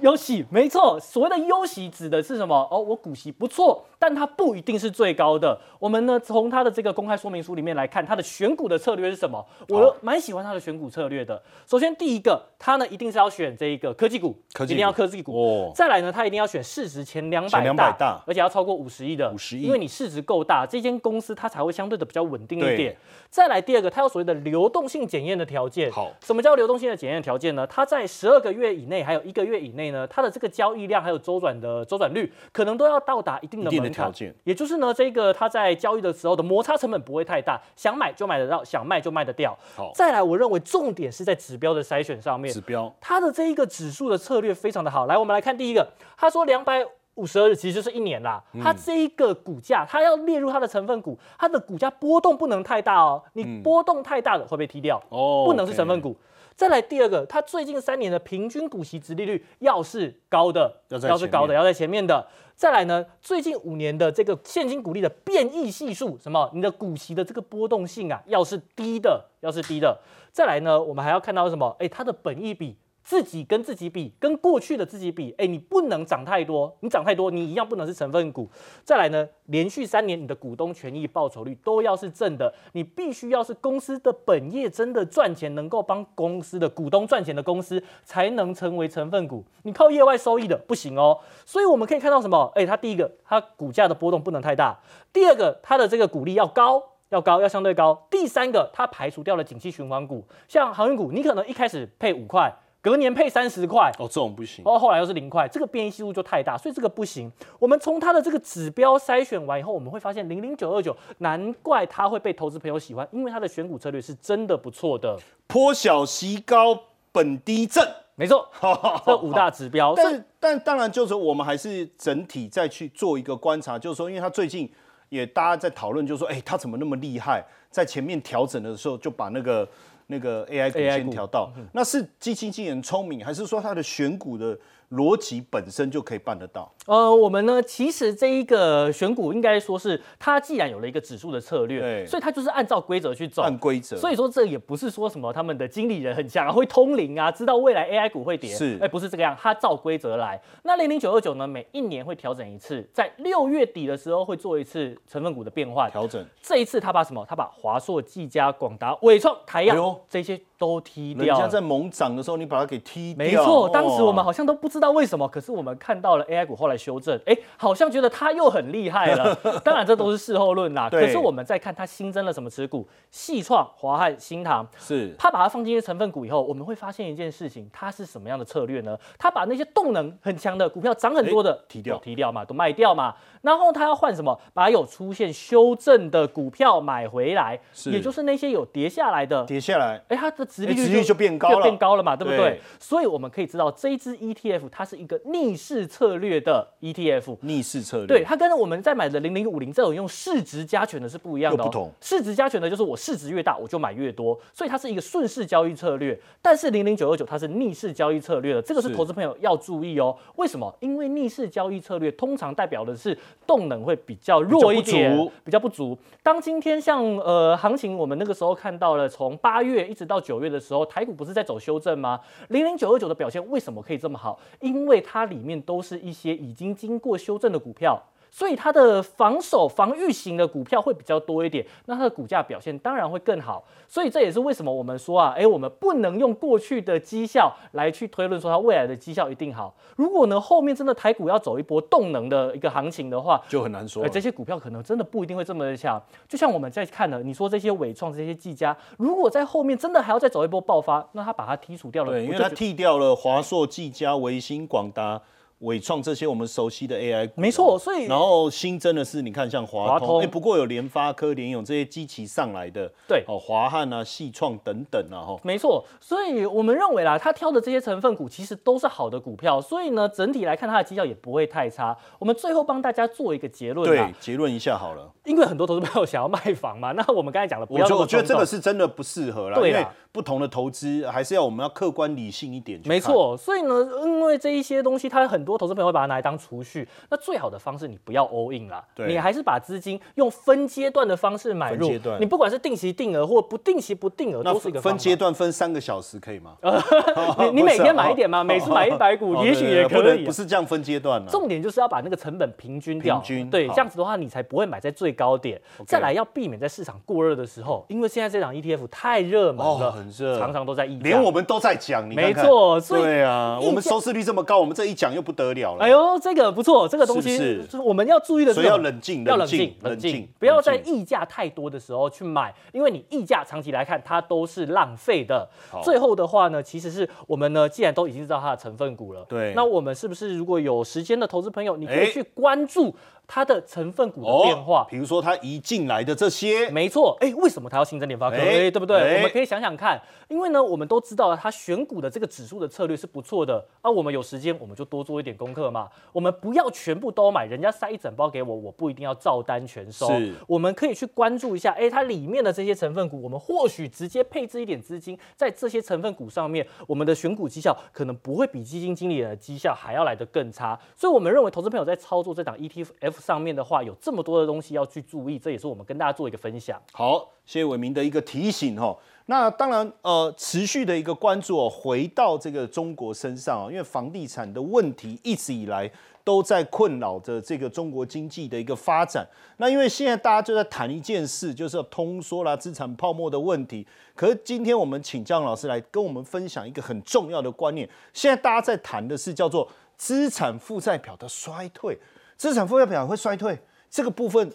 [0.01, 0.99] 优息，没错。
[0.99, 2.67] 所谓的优息指的是什么？
[2.69, 3.85] 哦，我股息不错。
[3.97, 5.57] 但它不一定是最高的。
[5.79, 9.43] 我们呢，从它的这个公开说明书里面来看，它的选股的策略是什么？
[9.69, 11.41] 我蛮喜欢他的选股策略的。
[11.65, 15.71] 首先，第一个，他呢一定是要选这一个科技股，一定要科技股。
[15.75, 22.95] 再来呢，他一定要选市值前两百大，而且要超过五十亿的，五十亿，因为你市值够大，这间公司它才会相对的比较稳定一点。
[23.31, 25.91] 再来第二个，它有所谓的流动性检验的条件。
[25.91, 27.65] 好，什么叫流动性的检验条件呢？
[27.65, 34.11] 它在十二个月以内，还有一个月以内呢，它的这个交易量还有周转的周转率，可能都要到达一定的门槛。
[34.43, 39.57] 也就是呢，这个它在交易的时候的摩擦成本不会太大，想买就买得到，想卖就卖得掉。
[39.75, 42.51] 好，再来，我认为重点是在指标的筛选上面。
[42.51, 45.05] 指标，它的这一个指数的策略非常的好。
[45.05, 46.85] 来，我们来看第一个，他说两百
[47.15, 48.43] 五十二日其实就是一年啦。
[48.61, 53.21] 它这一个股价，它要列入它的成分股，它的股价波动不能太大哦。
[53.33, 56.15] 你波动太大的会被踢掉哦，不能是成分股。
[56.55, 62.25] 再来第二个，它最近三年的平均股息值利率要是高的，要是高的，要在前面的。
[62.55, 66.49] 再来呢，最近五年的这个现金股利的变异系数，什么？
[66.53, 69.99] 你的股息的这个波动性啊，要是低的，要是低的。
[70.31, 71.75] 再来呢，我们还要看到什么？
[71.79, 72.77] 哎，它的本益比。
[73.05, 78.49] 自己跟自己比，跟过去的自己比，哎，你不能涨太多，你涨太多，你一样不能是成分股。
[78.83, 89.45] 再来呢，连续三年你的股东权益报酬率都要是正的，你必须要是公司的本业真的赚钱，能够帮公司的股东赚钱的公司，才能成为成分股。
[89.61, 91.19] 你靠业外收益的不行哦。
[91.45, 92.51] 所以我们可以看到什么？
[92.55, 94.81] 哎，它第一个，它股价的波动不能太大；
[95.13, 96.81] 第二个，它的这个股利要高。
[97.09, 98.07] 要高，要相对高。
[98.09, 102.51] 第三个，它排除掉了景气循环股，像航运股，你可能一开始配五块。
[102.85, 104.63] 隔年配三十块哦，这种不行。
[104.63, 107.31] 哦，后来又是零块，这个变异系数就太大，所以这个不行。
[107.57, 115.17] 我们从它的这个指标筛选完以后，我们会发现零零九二九，难怪它会被投资朋友喜欢，因为它的选股策略是真的不错的。
[115.47, 116.79] 坡小息高，
[117.11, 118.47] 本低正，没错，
[119.03, 119.95] 这五大指标。
[119.95, 124.71] 但但当然就是我们还是整体再去做一个观察，就是说，因为它最近
[125.09, 127.43] 也大家在讨论，就是说，哎，它怎么那么厉害？
[127.71, 129.67] 在前面调整的时候就把那个。
[130.07, 134.57] 那个 AI 股先调到，那是基金经理人聪明，还是说他的选股的？
[134.95, 136.71] 逻辑本身就可以办得到。
[136.85, 143.41] 呃，我们呢，其实这一个选股应该说是，它既然有了一个指数的策略，所以它就是按照规则去走。
[143.41, 143.97] 按规则。
[143.97, 148.53] 所以说这也不是说什么他们的经理人很强啊，会通灵啊，知道未来 AI 股会跌。
[148.53, 148.77] 是。
[148.81, 150.39] 哎，不是这个样，它照规则来。
[150.63, 156.23] 那零零九二九呢，每一年会调整一次，在六月底的时候会做一次成分股的变换调整。
[156.41, 157.25] 这一次他把什么？
[157.27, 161.25] 他把华硕、技嘉、广达、伟创、台阳这些都踢掉。
[161.25, 163.25] 人家在猛涨的时候，你把它给踢掉。
[163.25, 165.55] 没错，当时我们好像都不知道为什么，可是。
[165.55, 169.33] 我们看到了 AI 股后来修正，哎，好像觉得它又很厉害了。
[169.63, 170.89] 当然这都是事后论啦。
[170.89, 178.97] 可是我们再看它新增了什么持股，细创、华汉、新唐，是它把它放进去成分股以后，我们会发现一件事情，它是什么样的策略呢？
[179.17, 183.15] 它把那些动能很强的股票涨很多的提掉，提掉嘛，都卖掉嘛。
[183.41, 184.37] 然后它要换什么？
[184.53, 192.59] 把有出现修正的股票买回来，也就是那些有跌下来的，跌下来，哎，它的值利率就变高了，变高了嘛，对不对？
[192.77, 195.45] 所以我们可以知道，这一支 ETF 它是一个逆。
[195.45, 201.63] 逆势策略的 ETF，逆势策略，对它跟我们在买的零零五零这种用市值加权的是不一样的。
[201.63, 206.19] 不同，市值加权的就是我市值越大，我就买越多，所以它是一个顺势交易策略。
[206.41, 210.17] 但是零零九二九它是逆势交易策略的，这个是投资朋友要注意哦。
[210.35, 210.75] 为什么？
[210.79, 215.95] 因为逆势交易策略通常代表的是动能会比较弱一点，比较不足。
[216.23, 222.19] 当今天像呃行情，我们那个时候看到了，从八月一直到九月的时候，台股不是在走修正吗？
[222.49, 224.39] 零零九二九的表现为什么可以这么好？
[224.61, 228.01] 因为它里面都是一些已经经过修正的股票。
[228.35, 233.63] 所以它的防守防御型的股票会比较多一点，那它的股价表现当然会更好。
[233.87, 239.73] 所以这也是为什么我们说啊，哎，我们不能用过去的绩效来去推论说它未来的绩效一定好。
[239.95, 244.05] 如果呢后面真的台股要走一波动能的一个行情的话，就很难说。
[244.09, 245.97] 这些股票可能真的不一定会这么的强。
[246.27, 255.21] 就像我们在看的，你说这些伟创、这些技嘉，如果在后面真的还要再走一波爆发，那它把它剔除掉了，对，因为它剔掉了华硕、技嘉、维新、广达。
[255.65, 271.97] 伟创这些我们熟悉的 AI 股，没错，所以然后新增的是，你看像华通，哎，不过有联发科、联咏这些机器上来的，对，哦，华汉啊、细创等等啊，哈，没错，所以我们认为啦，他挑的这些成分股其实都是好的股票，所以呢，整体来看它的绩效也不会太差。
[272.19, 283.73] 我们最后帮大家做一个结论，对，结论一下好了，因为很多投资朋友想要卖房嘛， 那我们刚才讲了，我觉得我觉得这个是真的不适合了，因为不同的投资还是要我们要客观理性一点，没错，所以呢，
[284.03, 286.25] 因为这一些东西，它很多投资朋友会把它拿来。
[286.25, 291.87] 当储蓄，那最好的方式你不要 all in 啦，你还是把资金用分阶段的方式买入。
[292.19, 296.55] 你不管是定期定额或不定期不定额，都是一个分阶段分三个小时可以吗？
[297.53, 300.25] 你你 每天买一点嘛，每次买一百股，也许也可以。
[300.25, 301.29] 不是这样分阶段的。
[301.29, 305.61] 重点就是要把那个成本平均掉，对，这样子的话你才不会买在最高点。
[305.85, 315.83] 再来要避免在市场过热的时候，因为现在这档 ETF 太热门了，很热，常常都在溢连我们都在讲，没错，对啊，我们收视率这么高，我们这一讲又不得了了。
[315.83, 316.15] 哎呦。
[316.25, 325.47] 这个不错，这个东西就是我们要注意的，所以要冷静，要冷静，冷静，不要在溢价太多的时候去买，因为你溢价长期来看它都是浪费的。
[325.83, 332.95] 最后的话呢，其实是我们呢，既然都已经知道它的成分股了，对，那我们是不是如果有时间的投资朋友，你可以去关注。
[333.27, 338.37] 它的成分股的变化，比如说它一进来的这些，没错，哎，为什么它要新增联发科？
[338.37, 339.17] 哎，对不对？
[339.17, 350.07] 我们可以想想看，因为呢，我们都知道它选股的这个指数的策略是不错的，啊，我们有时间我们就多做一点功课嘛，我们不要全部都买，人家塞一整包给我，我不一定要照单全收，
[350.47, 362.85] 我们可以去关注一下，哎，它里面的这些成分股，我们或许直接配置一点资金在这些成分股上面，我们的选股绩效可能不会比基金经理人的绩效还要来得更差，所以我们认为投资朋友在操作这档 ETF。
[363.21, 366.81] 上面的话有这么多的东西要去注意，这也是我们跟大家做一个分享。
[366.91, 368.95] 好，谢谢伟明的一个提醒哈。
[369.27, 375.89] 那当然，呃，持续的一个关注哦，回到这个中国身上啊，因为房地产的问题一直以来
[376.23, 379.27] 都在困扰着这个中国经济的一个发展。
[379.57, 383.87] 那因为现在大家就在谈一件事，就是要通缩啦、资产泡沫的问题。
[384.15, 391.97] 可是今天我们请姜老师来跟我们分享一个很重要的观念，现在大家在谈的是叫做资产负债表的衰退。
[392.37, 393.57] 资产负债表会衰退，
[393.89, 394.51] 这个部分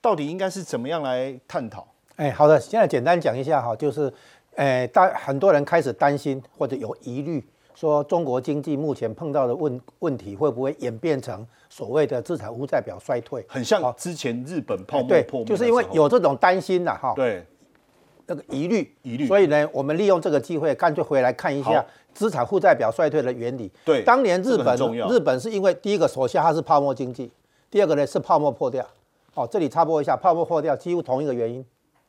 [0.00, 1.86] 到底应该是怎么样来探讨？
[2.16, 4.12] 哎，好的，现在简单讲一下哈，就是，
[4.56, 7.42] 哎，大很多人开始担心或者有疑虑，
[7.74, 13.44] 说中国经济目前碰到的问问题会不会演变成所谓的资产负债表衰退？
[13.48, 17.42] 很像之前日本泡沫破灭，就是因为有这种担心呐，哈，对，
[18.30, 23.68] 那个疑虑，疑虑，所以呢，我们利用这个机会，干脆回来看一下资产负债表衰退的原理。
[23.84, 27.28] 对，当年日本日本是因为第一个，首先它是泡沫经济，
[27.68, 28.86] 第二个呢是泡沫破掉。
[29.34, 31.64] 哦，这里插播一下，泡沫破掉几乎同一个原因，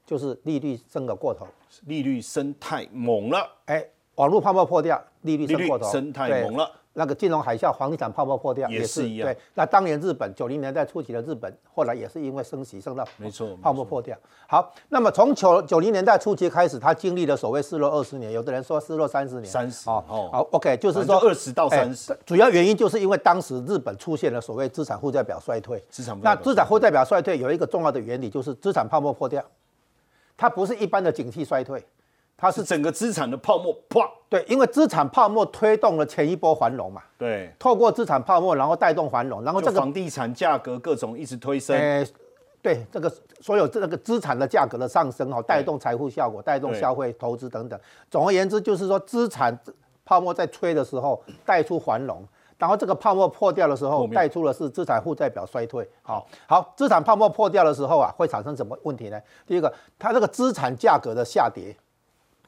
[0.05, 1.47] 就是利率升得过头，
[1.87, 3.49] 利率升太猛了。
[3.65, 6.71] 哎，网络泡沫破掉，利率升过头，升太猛了。
[6.93, 9.25] 那个金融海啸、房地产泡沫破掉也是一样。
[9.25, 14.17] 对，那当年日本九零年代初期的日本，后来也是因为升息升到没错泡沫破掉。
[14.45, 19.45] 好，那么从九九零年代初期开始，它经历了所谓失落二十年，有的人说失落三十年。
[19.45, 22.17] 三十哦，好，OK，就是说二十到三十。
[22.25, 25.81] 主要原因就是因为当时日本出现了所谓资产负债表衰退。
[25.89, 29.41] 资产那资产负债表衰退有一个重要的原理，就是资产泡沫破掉，
[30.35, 31.81] 它不是一般的景气衰退。
[32.41, 34.01] 它是整个资产的泡沫，啪！
[34.27, 37.03] 对，因为资产泡沫推动了前一波繁荣嘛。
[37.15, 41.77] 对，透过资产泡沫，然后带动繁荣，然后这个房地产价格各种一直推升。
[41.77, 42.03] 哎，
[42.59, 47.79] 对，这个所有这个资产的价格的上升，哈，带动财富效果，带动消费、投资等等。
[48.09, 49.55] 总而言之，就是说资产
[50.03, 52.27] 泡沫在吹的时候带出繁荣，
[52.57, 55.87] 然后这个泡沫破掉的时候带出的是资产负债表衰退。
[56.01, 59.21] 好，好，资产泡沫破掉的时候啊，会产生什么问题呢？
[59.45, 61.77] 第一个，它这个资产价格的下跌。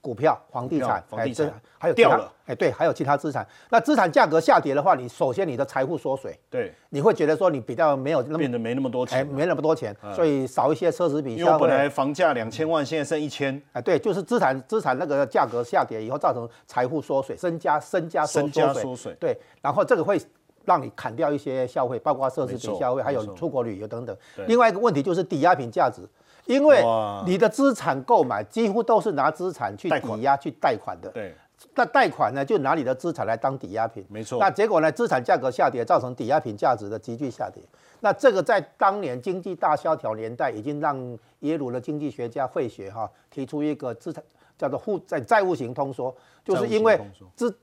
[0.03, 3.47] 股票、房地产，房地产还有掉了，哎，对，还有其他资产。
[3.69, 11.37] 那资产价格下跌的话，你首先你的财富缩水，对，你会觉得说你比较没有那么变得没那么多钱，没那么多钱，所以少一些奢侈品。
[11.37, 20.21] 因为本来房价两千万，现在剩一千，哎，对，就是资产资产那个价格下跌以后，造成财富缩水，身家身家身家缩水，对，然后这个会
[20.65, 24.13] 让你砍掉一些消费，包括奢侈品消费，还有出国旅游等等。
[24.47, 26.01] 另外一个问题就是抵押品价值。
[26.45, 26.83] 因为
[27.25, 31.33] 你的资产购买几乎都是拿资产去抵押去贷款的，对，
[31.75, 34.39] 那贷款呢就拿你的资产来当抵押品，没错。
[34.39, 37.63] 那结果呢，资产价格下跌，造成抵押品价值的急剧下跌。
[38.01, 44.23] 那这个在当年经济大萧条年代，已经让耶鲁的经济学家费雪哈提出一个资产
[44.57, 46.99] 叫做负债债务型通缩，就是因为
[47.35, 47.55] 资。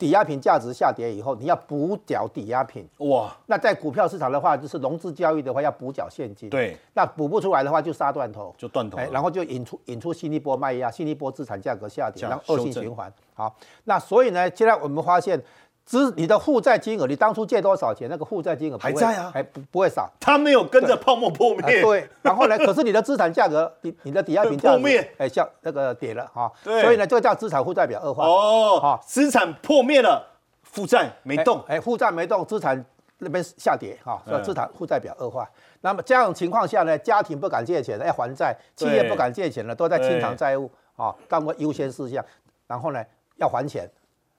[0.00, 3.30] 抵押品价值下跌以后，你要补缴抵押品哇。
[3.44, 6.48] 那在股票市场的话，就是融资交易的话要补缴现金。
[6.48, 6.74] 对。
[6.94, 8.96] 那补不出来的话，就杀断头，就断头。
[9.12, 13.12] 然后就引出引出新一波卖压，新一波资产价格下跌，然后恶性循环。
[13.34, 15.40] 好，那所以呢，现在我们发现。
[15.90, 18.08] 资你的负债金额，你当初借多少钱？
[18.08, 20.08] 那个负债金额还在啊，还不不会少。
[20.20, 21.82] 它没有跟着泡沫破灭。
[21.82, 22.56] 对，然后呢？
[22.58, 26.48] 可是你的资产价格，你你的抵押品破灭，哎，像那个跌了哈。
[26.62, 26.80] 对。
[26.82, 28.24] 所以呢，这个叫资产负债表恶化。
[28.24, 28.78] 哦。
[28.80, 30.24] 哈，资产破灭了，
[30.62, 31.60] 负债没动。
[31.66, 32.84] 哎，负债没动，资产
[33.18, 35.50] 那边下跌哈，所以资产负债表恶化。
[35.80, 42.24] 那么这样情况下呢，家庭不敢借钱要还债，企业不敢借钱了，都在清偿债务啊，当个优先事项。
[42.68, 43.04] 然后呢，
[43.38, 43.90] 要还钱，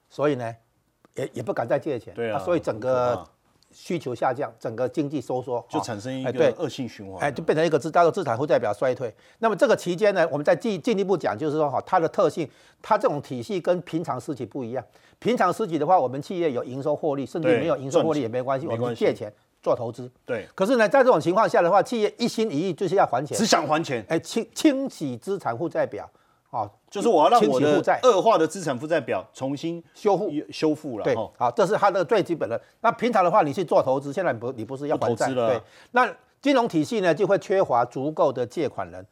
[0.08, 0.56] 所以呢。
[1.14, 3.24] 也也不敢再借钱，对啊，所以整个
[3.70, 9.14] 需求下降，整个经济收缩，就产生一个恶性循环，哎，就变成一个资叫做资产负债表衰退。
[9.38, 12.48] 那么这个期间呢，我们再进进一步讲，就是说哈，它的特性，
[12.80, 14.84] 它这种体系跟平常时期不一样。
[15.18, 20.10] 平常时期的话，我们企业有营收获利，甚至没有营收获利也没关系，我们借钱做投资。
[20.26, 20.46] 对。
[20.54, 26.10] 可是呢，在这种情况下的话，企业一心一意就是要还钱，只想还钱，哎，清清洗资产负债表。
[26.52, 31.04] 啊，就是我要让我的恶化的资产负债表重新修复修复了。
[31.04, 32.60] 对，好，这是它的最基本的。
[32.82, 35.48] 那平常的话，你去做投资，现在不，你不是要还债了？
[35.48, 35.62] 对。
[35.92, 39.06] 那金融体系呢，就会缺乏足够的借款人，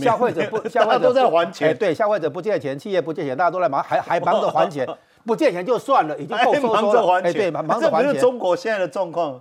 [0.00, 1.76] 消费者不，消费者都在还钱。
[1.76, 4.88] 对，消费者不借钱，企业不借钱，大家都在忙，还还忙着还钱，
[5.26, 7.22] 不借钱就算了，已经够收缩了。
[7.22, 8.18] 哎，对，忙着还钱。
[8.18, 9.38] 中国现在的状况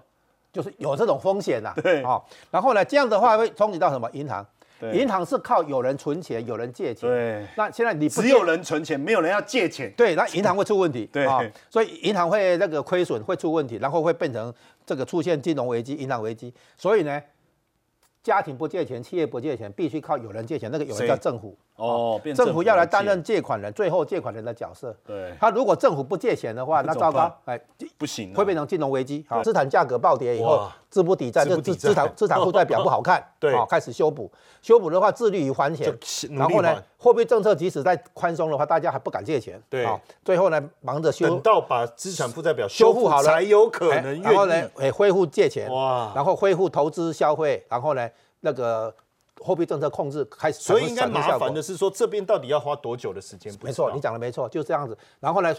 [0.52, 1.72] 就是有这种风险呐。
[1.82, 4.10] 对，好，然后呢，这样的话会冲击到什么？
[4.12, 4.46] 银行。
[4.94, 7.10] 银行是靠有人存钱，有人借钱。
[7.10, 9.92] 对，那现在你只有人存钱，没有人要借钱。
[9.98, 11.08] 对，那银行会出问题。
[11.14, 14.54] 对啊，所以银行会那个亏损，会出问题，然后会变成
[14.86, 16.54] 这个出现金融危机、银行危机。
[16.76, 17.22] 所以呢，
[18.22, 20.70] 家庭不借钱，企业不借钱，必须靠有人借钱。
[20.72, 21.58] 那个有人叫政府。
[21.78, 24.96] 哦，政府要来担任借款人，最后借款人的角色。
[25.06, 27.60] 对，他如果政府不借钱的话，那糟糕，哎，
[28.00, 29.24] 不行，会变成金融危机。
[29.30, 33.24] 好，资产价格暴跌以后，资不抵债，这资资产资产负债表不好看。
[33.40, 35.96] 对，好，开始修补，修补的话，自律于还钱。
[36.32, 39.62] 然后呢，货币政策即使再宽松的话，大家还不敢借钱。
[39.70, 39.88] 对，
[40.26, 44.20] 最后呢，忙着修，等到把资产负债表修复好了，才有可能。
[44.24, 45.72] 然后呢，哎，恢复借钱。
[45.72, 48.10] 哇，然后恢复投资消费，然后呢，
[48.40, 48.92] 那个。
[49.40, 53.54] 货币政策控制开始，所以应该麻烦的是说，这边到底要花多久的时间？
[53.62, 54.98] 没错，你讲的没错，就这样子。
[55.20, 55.56] 然后呢，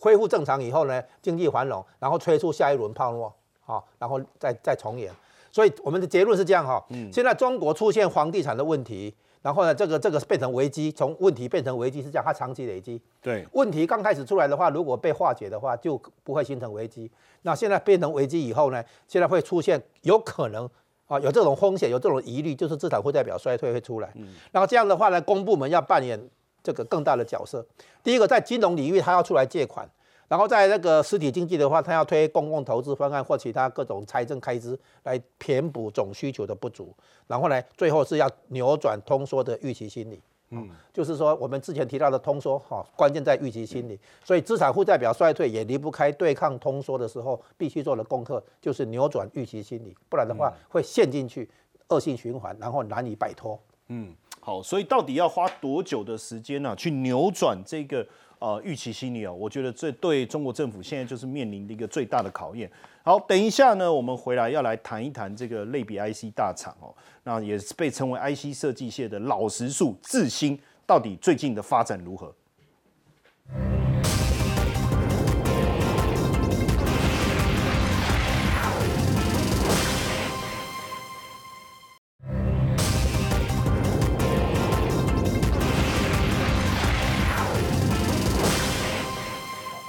[0.00, 5.12] 恢复正常以后呢，经济繁荣，然后催出下一轮泡沫，好，然后再再重演。
[5.52, 13.00] 所以我们的结论是这样哈，现在中国出现房地产的问题，然后呢，这个这个变成危机，从问题变成危机是这样，它长期累积。
[13.22, 17.08] 对，问题刚开始出来的话，如果被化解的话，就不会形成危机。
[17.42, 20.68] 那现在变成危机以后呢，现在会出现有可能
[21.06, 24.12] 啊有这种风险，有这种疑虑，就是资产负债表衰退会出来。
[24.50, 26.18] 然后这样的话呢，公部门要扮演
[26.62, 27.64] 这个更大的角色。
[28.02, 29.88] 第一个在金融领域，他要出来借款。
[30.26, 36.94] 然后在那个实体经济的话，他要推公共投资方案或其他各种财政开支来填补总需求的不足。
[37.26, 40.18] 然后呢，最后是要扭转通缩的预期心理。
[40.54, 43.98] 嗯，就是说我们之前提到的通缩，哈，关键在预期心理。
[44.24, 51.48] 所以资产负债表衰退也离不开对抗通缩的时候必须做的功课，就是扭转预期心理，不然的话会陷进去
[51.88, 53.58] 恶性循环，然后难以摆脱。
[53.88, 56.74] 嗯，好，所以到底要花多久的时间呢？
[56.76, 58.06] 去扭转这个？
[58.44, 62.70] 呃，预期心理哦，我觉得这对中国政府现在就是面临的一个最大的考验。
[63.02, 72.34] 好，等一下呢，我们回来要来谈一谈这个类比 IC 大厂哦，那也是被称为 IC 设计界的老实树智新，到底最近的发展如何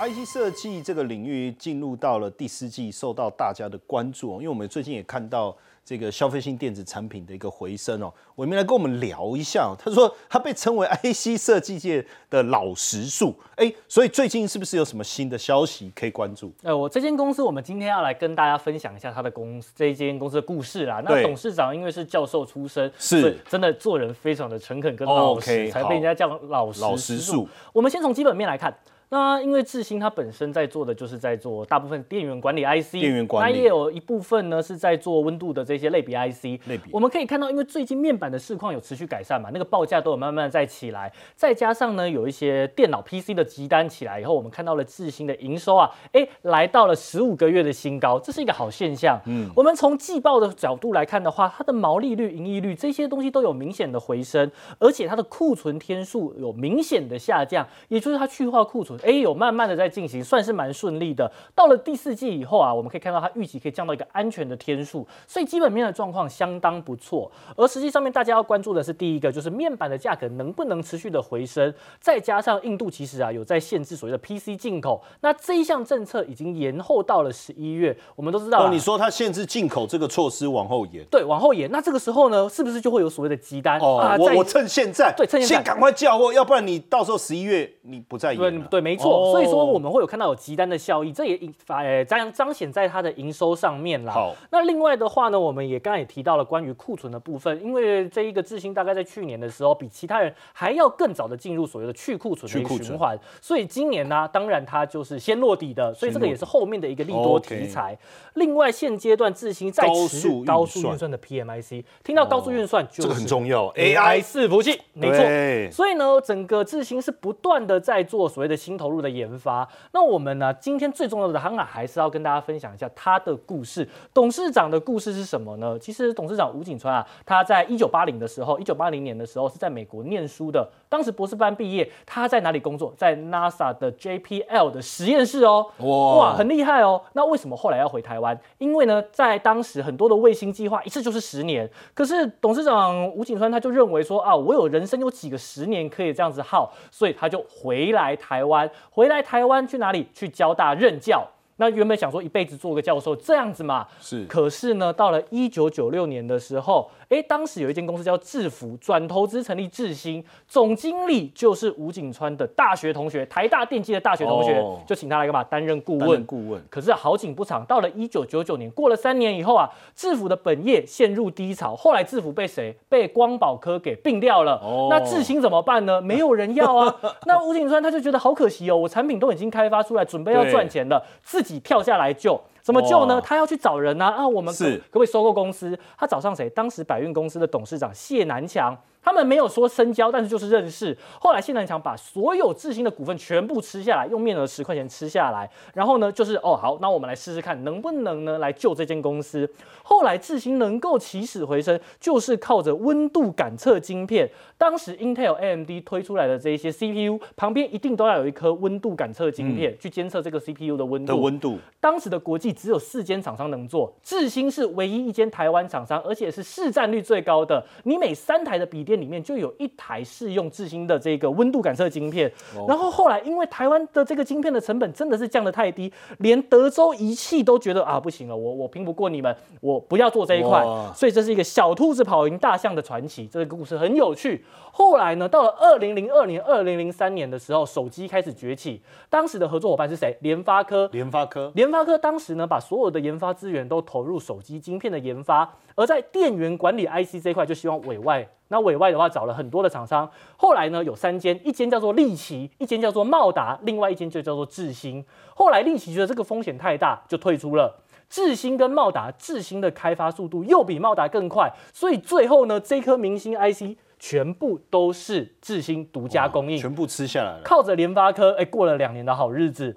[0.05, 4.37] ？IC 设计这个领域进入到了第四季，受到大家的关注哦。
[4.37, 8.13] 因为我们最近也看到这个消费性电子产品的一个回升哦。
[8.35, 16.51] 伟明来跟我们聊一下，他说他被称为 IC 设计界的老实树，哎，所以最近是不是有什么新的消息可以关注？
[16.61, 21.01] 哎，我这间公司，我们今天要来跟大家分享一下他的公司这一间公司的故事啦。
[21.03, 27.47] 那董事长因为是教授出身，是真的做人非常的诚恳跟老实，才被人家叫老实树。
[27.73, 28.75] 我们先从基本面来看。
[29.09, 36.59] 那因为智新它本身在做的就是在做大部分电源管理 IC，电源管理，那也有一部分呢是在做温度的这些类比 IC。
[36.67, 49.21] 类比，我们可以看到，因为最近面板的市况有持续改善嘛，那个报价都有慢慢在起来，再加上呢有一些电脑 PC 的集单起来以后，我们看到了智新的营收啊，哎来到了十五个月的新高，这是一个好现象。
[49.27, 59.75] 嗯，我们从季报的角度来看的话，它的毛利率、盈利率这些东西都有明显的回升，而且它的库存天数有明显的下降，也就是它去化库存，哎有慢慢的。
[59.75, 61.29] 在进行算是蛮顺利的。
[61.53, 67.29] 到了第四季以后啊，我们可以看到它预期可以降到一个安全的天数，所以基本面的状况相当不错。
[67.57, 77.95] 而实际上面大家要关注的是第一个，就是面板的价格能不能持续的回升，再加上印度其实啊有在限制所谓的 PC 进口，那这一项政策已经延后到了十一月。
[78.15, 81.69] 我们都知道，你说它限制进口这个措施往后延，对，往后延。
[81.69, 83.77] 那这个时候呢，是不是就会有所谓的急单？
[83.81, 89.31] 哦，我我趁现在，对，趁现在赶快叫货，要不然你到时候十一月你不在对对，没错。
[89.33, 89.65] 所以说。
[89.65, 94.13] 我们会有看到有极单的效益，这也彰彰显在它的营收上面啦。
[94.13, 107.97] 好，那另外的话呢，我们也刚刚也提到了关于库存的部分，因为这一个智新大概在去年的时候，比其他人还要更早的进入所谓的去库存的循环，所以今年呢，当然它就是先落底的，所以这个也是后面的一个利多题材。
[108.35, 115.71] 另外，现阶段智新在高速高速运算的 PMIC，听到高速运算，这个很重要，AI 伺服器，没错。
[115.71, 119.67] 所以呢，整个智新是不断的在做所谓的新投入的研发。
[119.91, 120.53] 那我们呢？
[120.55, 123.87] 今天最重要的，当然还是要跟大家分享一下他的故事。
[124.13, 125.77] 董事长的故事是什么呢？
[125.79, 130.69] 其实董事长吴景川啊，他在一九八零的时候，一九八零年的时候是在美国念书的。
[130.95, 132.93] 当时博士班毕业，他在哪里工作？
[132.95, 135.69] 在 NASA 的 JPL 的实验室哦。
[135.79, 137.01] 哇，很厉害哦。
[137.11, 138.39] 那为什么后来要回台湾？
[138.59, 141.69] 因为呢，在当时很多的卫星计划一次就是十年。
[141.93, 148.71] 可是董事长吴景川他就认为说啊，我有人生有几个十年可以这样子耗，所以他就回来台湾。
[148.89, 150.07] 回来台湾去哪里？
[150.13, 151.27] 去交大任教。
[151.57, 153.87] 那原本想说一辈子做个教授这样子嘛。
[153.99, 154.25] 是。
[154.25, 156.89] 可是呢，到了一九九六年的时候。
[157.07, 165.43] 哎，当时有一间公司叫智福，转投资成立智新，总经理就是吴景川的大学同学，台大电机的大学同学，就请他来干嘛？
[165.43, 166.25] 担任顾问。
[166.25, 166.59] 顾问。
[166.67, 172.75] 可是好景不长，到了一九九九年，过了三年以后啊，智福的本业陷入低潮，后来智福被谁？
[172.89, 174.53] 被光宝科给并掉了。
[174.63, 174.87] 哦。
[174.89, 176.01] 那智新怎么办呢？
[176.01, 176.95] 没有人要啊。
[177.27, 182.39] 那吴景川他就觉得好可惜哦，我产品都已经开发出来，准备要赚钱了，自己跳下来救。
[182.61, 183.21] 怎么救呢？
[183.21, 184.07] 他要去找人啊！
[184.07, 185.77] 啊，我们可可不可以收购公司？
[185.97, 186.49] 他找上谁？
[186.49, 188.75] 当时百运公司的董事长谢南强。
[189.05, 190.97] 他们没有说深交，但是就是认识。
[191.19, 195.47] 后来谢南强把所有智新的股份全部吃下来，用面额十块钱吃下来。
[195.75, 199.47] 然后呢，就是哦好，那我们来试试看能不能呢来救这间公司。
[199.83, 204.27] 后来智新能够起死回生，就是靠着温度感测晶片。
[204.57, 211.13] 当时 Intel、AMD 推出来的这一些 CPU 旁边一定都要有一颗温度感测晶片，去监测这个 CPU 的温度。
[211.13, 211.59] 的温度。
[211.79, 217.63] 当时的国际只有四间厂商能做，智新是唯一一间台湾厂商，而且是市占率最高的。
[217.83, 222.31] 你每三台的笔电里面就有一台是用智新的这个温度感测晶片。
[222.67, 230.63] 然后后来因为台湾的这个晶片的成本真的是降得太低，连德州仪器都觉得啊不行了，我我拼不过你们，我不要做这一块。
[230.93, 234.43] 所以这是一个小兔子跑赢大象的传奇，这个故事很有趣。
[234.71, 240.15] 后来呢，到了二零零二年、二零零三年的时候，手机开始崛起，当时的合作伙伴是谁？
[240.21, 240.89] 联发科。
[240.91, 248.27] 联发科，联发科当时呢，把所有的研发资源都投入手机晶片的研发，而在电源管理 IC 这块，就希望委外。
[248.47, 250.09] 那委外的话，找了很多的厂商。
[250.37, 255.03] 后来呢，有三间，一间叫做利奇，一间叫做茂达，另外一间就叫做智新。
[255.35, 257.81] 后来利奇觉得这个风险太大，就退出了。
[258.07, 269.75] 智新跟茂达，智新的开发速度又比茂达更快，所以最后呢，这颗明星 IC 全部都是智新独家供应，全部吃下来了，靠着联发科，哎，过了两年的好日子。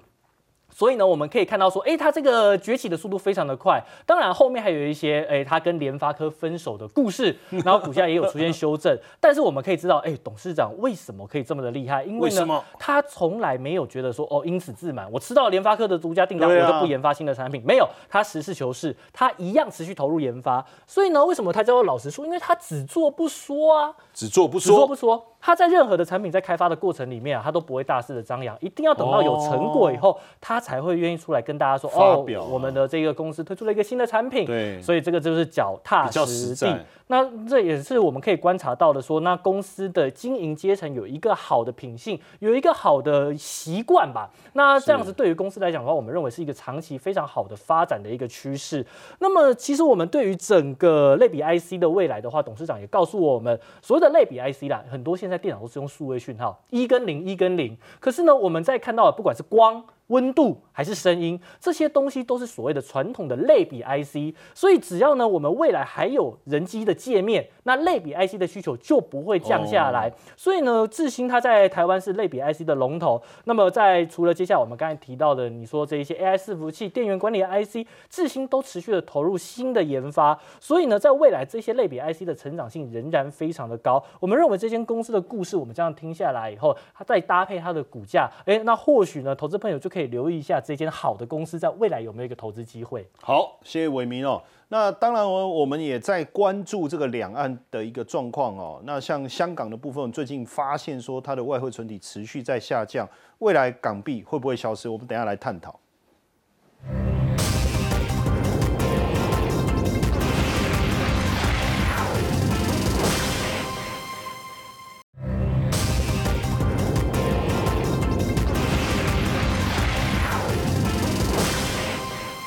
[0.79, 3.83] 所以呢，我们可以看到说，哎，它这个崛起的速度非常的快。
[4.05, 8.97] 当然，后面还有一些，哎，它跟联发科分手的故事， 然后股价也有出现修正。
[9.19, 12.05] 但是我们可以知道，哎，董事长为什么可以这么的厉害？
[12.05, 15.05] 因为呢，他从来没有觉得说，哦，因此自满。
[15.11, 17.61] 我吃到联发科的独家订单，我就不研发新的产品。
[17.65, 20.65] 没有，他实事求是，他一样持续投入研发。
[20.87, 22.25] 所以呢，为什么他叫做老实说？
[22.25, 25.25] 因为他只做不说啊，只做不说，只做不说。
[25.41, 34.45] 他在任何的产品在开发的过程里面啊，他都不会大肆的张扬，一定要等到有成果以后，他才会愿意出来跟大家说，哦，我们的这个公司推出了一个新的产品。
[34.45, 36.77] 对，所以这个就是脚踏实地。
[37.11, 44.29] 那这也是我们可以观察到的，说那公司的经营阶层有一个好的品性，有一个好的习惯吧。
[44.53, 48.85] 那这样子对于公司来讲的话，我们认为是一个长期非常好的发展的一个趋势。
[49.17, 57.75] 那么其实我们对于整个类比 IC 的未来的话，董事长也告诉我们，所谓的类比 IC 啦，很多现在电脑都是用数位讯号，一跟零，一跟零。
[57.99, 59.83] 可是呢，我们在看到的不管是光。
[60.09, 70.11] 温度还是声音，这些东西都是所谓的传统的类比 IC，所以只要呢，我们未来还有人机的界面，那类比 IC 的需求就不会降下来。
[70.35, 73.21] 所以呢，智新它在台湾是类比 IC 的龙头。
[73.45, 80.35] 那么在除了接下来我们刚才提到的，你说这一些 AI 伺服器、电源管理 IC，智新都持续的投入新的研发。
[80.59, 84.03] 所以呢，在未来这些类比 IC 的成长性仍然非常的高。
[84.19, 89.99] 我们认为这间公司的故事，我们这样听下来以后，它再搭配它的股价，哎，那或许呢，投资朋友就可以。
[89.99, 93.05] 可以留意一下这间好的公司在未来有没有一个投资机会？
[93.21, 94.41] 好，谢谢伟明哦。
[94.71, 98.79] 那当然，我我们也在关注这个两岸的一个状况哦。
[98.85, 103.09] 那像香港的部分，最近发现说它的外汇存底持续在下降，
[103.39, 104.87] 未来港币会不会消失？
[104.87, 105.79] 我们等下来探讨。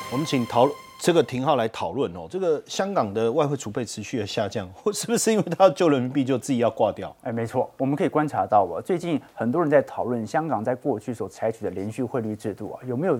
[0.09, 0.69] 我们请讨
[1.03, 7.13] 这个停号来讨论哦，这个香港的外汇储备持续的下降， 是不是因为他要救人民币就自己要挂掉？
[7.23, 13.19] 哎，没错，我们可以观察到啊，最近很多人在讨论香港在过去所采取的连续汇率制度啊，有没有？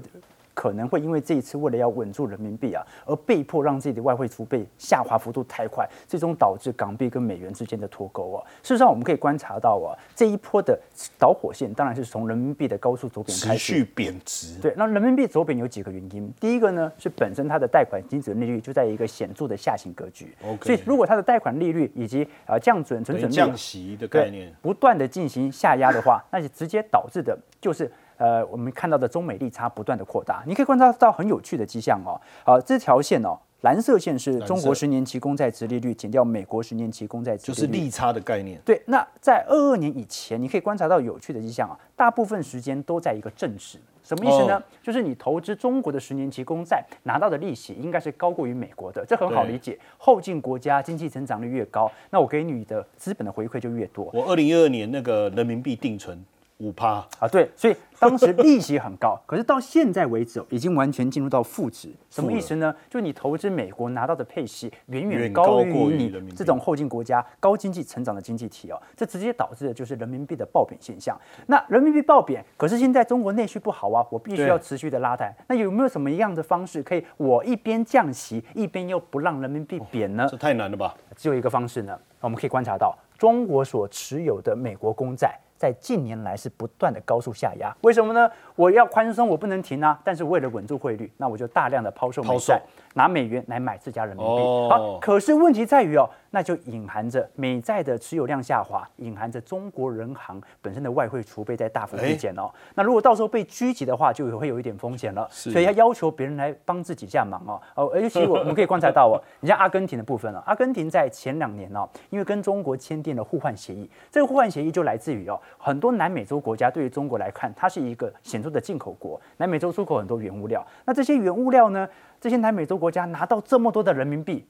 [0.53, 8.43] 可能会因为这一次为了要稳住人民币啊，而被迫让自己的外汇储备下滑幅度太快，最终导致港币跟美元之间的脱钩啊。
[8.61, 10.79] 事实上，我们可以观察到啊，这一波的
[11.17, 14.59] 导火线当然是从人民币的高速走贬开始，持续贬值。
[14.61, 16.31] 对，那人民币走贬有几个原因。
[16.39, 20.35] 第一个呢，是本身它的贷款金子利率就在一个显著的下行格局。
[20.61, 27.91] 所以如果它的贷款利率以及啊降准、存准率降息的概念不断的进行下压的话，那就直接导致的就是。
[28.17, 32.19] 呃，我们看到的中美利差不断的扩大，你可以观察到很有趣的迹象哦。
[32.45, 38.59] 好，这条线哦，蓝色线是中国十年期公债殖利率减掉美国十年期公债殖利率，就是利差的概念。
[38.65, 43.79] 对，那在二二年以前，你可以观察到有趣的迹象啊，大部分时间都在一个正值。
[44.03, 44.61] 什么意思呢？
[44.81, 49.79] 就是你投资中国的十年期公债拿到的利息应该是高过于美国的，这很好理解。
[49.97, 54.09] 后进国家经济增长率越高，那我给你的资本的回馈就越多。
[54.13, 56.21] 我二零一二年那个人民币定存。
[56.63, 62.73] 五趴啊，对，所以当时利息很高， 可是到现在为止已经完全进入到负值，什么意思呢？
[62.89, 71.19] 就你投资美国拿到的配息远远高于你这种后进国家高经济成长的经济体哦，这直接导致的就是人民币的暴贬现象。
[71.47, 75.35] 那人民币暴贬，可是现在中国内需不好啊，我必须要持续的拉抬。
[75.49, 80.25] 那有没有什么样的方式可以我一边降息，一边又不让人民币贬呢？
[80.31, 80.95] 这太难了吧？
[81.15, 85.37] 只有一个方式呢，我们可以观察到中国所持有的美国公债。
[85.63, 87.73] 在近年来是不断的高速下压。
[87.83, 88.29] 为什么呢？
[88.57, 89.97] 我要宽松，我不能停啊。
[90.03, 92.61] 但是为了稳住汇率，那我就大量的抛售美债，
[92.95, 94.41] 拿美元来买自家人民币。
[94.69, 102.49] 好，可是问题在于哦，那就隐含着美债的持有量下滑，隐含着中国人行本身的外汇储备在大幅递减哦。
[102.73, 105.27] 那如果到时候被狙击的话，就会有一点风险了。
[105.29, 107.61] 所以要要求别人来帮自己下忙哦。
[107.75, 115.39] 哦，尤其我我们可以观察到哦，你像阿根廷的部分哦，阿根廷在前两年哦，因为跟中国签订了互换协议，这个互换协议就来自于哦。
[115.59, 119.21] 很多南美洲国家对于中国来看，它是一个显著的进口国。
[119.37, 121.87] 南美洲出口很多原物料，那这些原物料呢？
[122.19, 124.47] 这些南美洲国家拿到这么多的人民币，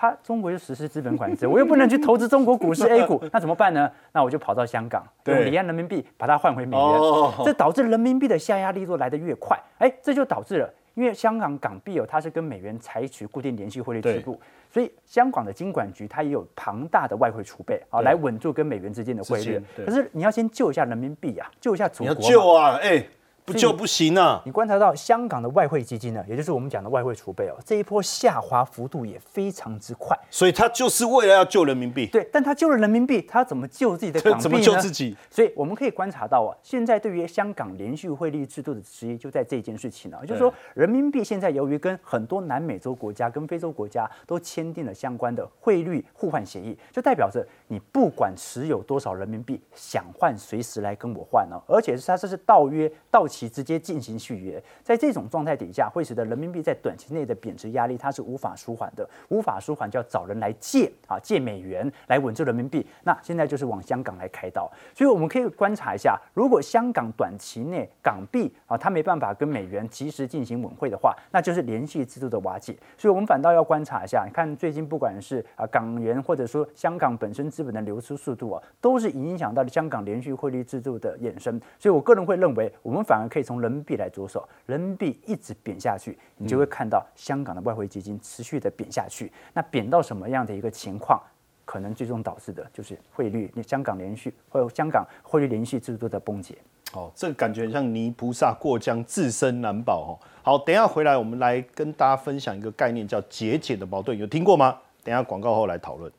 [0.00, 3.90] 它中国就实施资本管制， 我又不能去投资中国股市 A 股， 那怎么办呢？
[4.12, 7.00] 那我就跑到香港，用离岸人民币把它换回美元，
[7.44, 9.58] 这导致人民币的下压力度来得越快。
[9.78, 14.40] 哎，这就导致了，因为香港港币哦，它是跟美元采取固定联系汇率制度。
[14.70, 19.60] 所以香港的金管局它也有庞大的外汇储备啊，来稳住跟美元之间的汇率。
[19.84, 22.14] 可是你要先救一下人民币啊，救一下祖国。
[22.14, 23.04] 你要救啊，哎。
[23.52, 24.42] 不就不行啊！
[24.44, 30.14] 你观察到香港的外汇基金呢，也就是我们讲的外汇储备哦，这一波下滑幅度也非常之快。
[30.30, 32.06] 所以它就是为了要救人民币。
[32.06, 34.42] 对，但它救了人民币，它怎么救自己的港币呢？
[34.42, 35.16] 怎么救自己？
[35.30, 54.18] 所以我们可以观察到啊，现在对于香港连续汇率制度的质疑就在这件事情呢，就是说人民币现在由于跟很多南美洲国家、跟非洲国家都签订了相关的汇率互换协议，就代表着你不管持有多少人民币，想换随时来跟我换哦，而且是它这是到约到期其直接进行。
[54.18, 62.84] 续约，在这种状态底下，会使得人民币在短期内的贬值压力，它是无法舒缓的，无法舒缓就要找人来借啊，借美元来稳住人民币。
[63.04, 72.76] 那现在就是往香港来开刀，所以我们可以观察一下，如果香港短期内港币啊，它没办法跟美元及时进行稳汇的话，那就是联系制度的瓦解。
[72.96, 81.60] 所以我们反倒要观察一下，你看最近不管是啊港元或者说香港本身资本的流出速度啊，都是影响到了香港连续汇率制度的衍生。
[81.78, 84.08] 所以我个人会认为，我们反而可以从人民币来。
[84.08, 89.30] 着手，人民币一直贬下去，你就会看到香港的外汇基金持续的贬下去。
[89.52, 91.22] 那贬到什么样的一个情况，
[91.66, 96.56] 可能最终导致的就是汇率，香港连续或者香港汇率连续制度的崩解。
[96.94, 100.10] 哦，这个感觉像泥菩萨过江，自身难保哦。
[100.42, 104.78] 好，等下回来我们来跟大家分享一个概念，叫节俭的矛盾，有听过吗？
[105.04, 106.10] 等下广告后来讨论。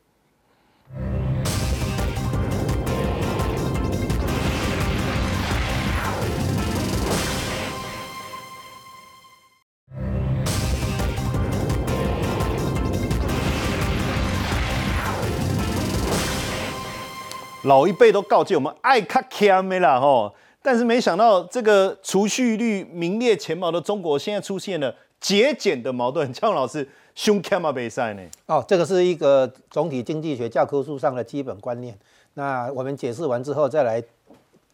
[17.70, 26.32] 老一辈都告诫我们爱卡卡没啦吼，但是没想到这个储蓄率名列前茅的中国，现在出现了节俭的矛盾。
[26.32, 28.22] 姜老师，胸卡嘛比赛呢？
[28.46, 31.96] 哦，这个是一个总体经济学教科书上的基本观念。
[32.34, 34.02] 那我们解释完之后，再来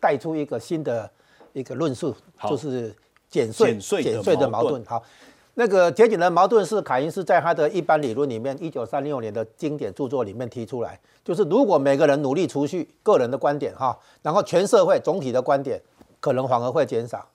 [0.00, 1.10] 带出一个新的
[1.52, 2.16] 一个论述，
[2.48, 2.94] 就是
[3.28, 4.82] 减税减税的矛盾。
[4.86, 5.02] 好。
[5.58, 15.80] 那个节俭的矛盾是凯因斯在他的一般理论里面，一九三六年的经典著作里面提出来，就是如果每个人努力储蓄，个人的观点哈，然后全社会总体的观点
[16.20, 17.26] 可能反而会减少，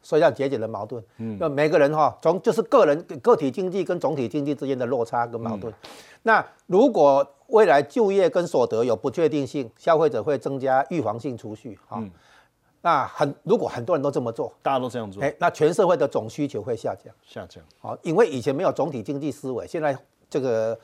[0.00, 1.02] 所以叫节俭的矛盾。
[1.18, 5.74] 嗯，那每个人哈，从就是个人个体经济跟总体经济之间的落差跟矛盾。
[6.22, 12.00] 那如果未来就业跟所得有不确定性，消费者会增加预防性储蓄哈。
[12.86, 17.60] 那很，如果很多人都这么做，大家都这样做，哎，那全社会的总需求会下降，下降。
[17.80, 19.98] 好，因为以前没有总体经济思维，现在
[20.30, 20.78] 这个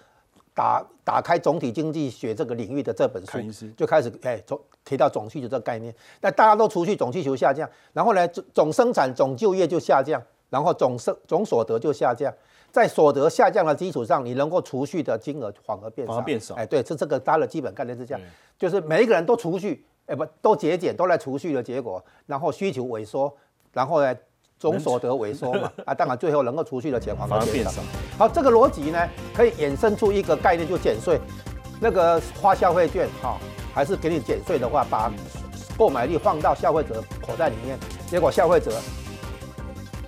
[0.53, 3.39] 打打开总体经济学这个领域的这本书，
[3.77, 5.95] 就开始哎总提到总需求这个概念。
[6.21, 12.35] 那大家都除去总需求下降，然后呢总总生产总就业就下降，然后总生总所得就下降，
[12.73, 16.57] 在所得下降的基础上，你能够储蓄的金额反而变少，变少。
[16.57, 18.21] 哎，对，是这个大的基本概念是这样，
[18.59, 19.87] 就是每一个人都储蓄。
[20.13, 23.35] 哎，不，都节俭，都来储蓄的结果，然后需求萎缩，
[23.73, 24.15] 然后呢，
[24.59, 27.81] 总所得萎缩嘛，啊，当然最后能够储蓄的钱反而变少。
[28.19, 31.19] 好，这个逻辑呢，可以衍生出一个概念，就减税。
[31.81, 33.39] 那个花消费券，哈，
[33.73, 35.11] 还是给你减税的话，把
[35.79, 38.71] 购买力放到消费者口袋里面，结果消费者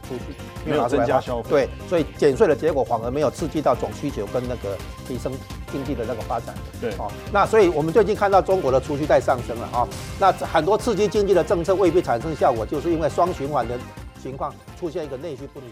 [0.07, 0.43] 储蓄。
[0.64, 1.20] 没有增加。
[1.20, 5.32] 消费，对，所以减税的结果反而没有刺激到总需求跟那个提升
[5.70, 9.88] 经济的那个发展，对，哦，那所以我们最近看到中国的储蓄在上升了啊，
[10.18, 13.78] 那很多刺激经济的政策未必产生效果，就是因为双循环的
[14.22, 15.66] 情况出现一个内需不足，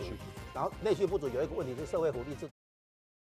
[0.54, 2.52] 然后内需不足有一个问题是社会福利制度。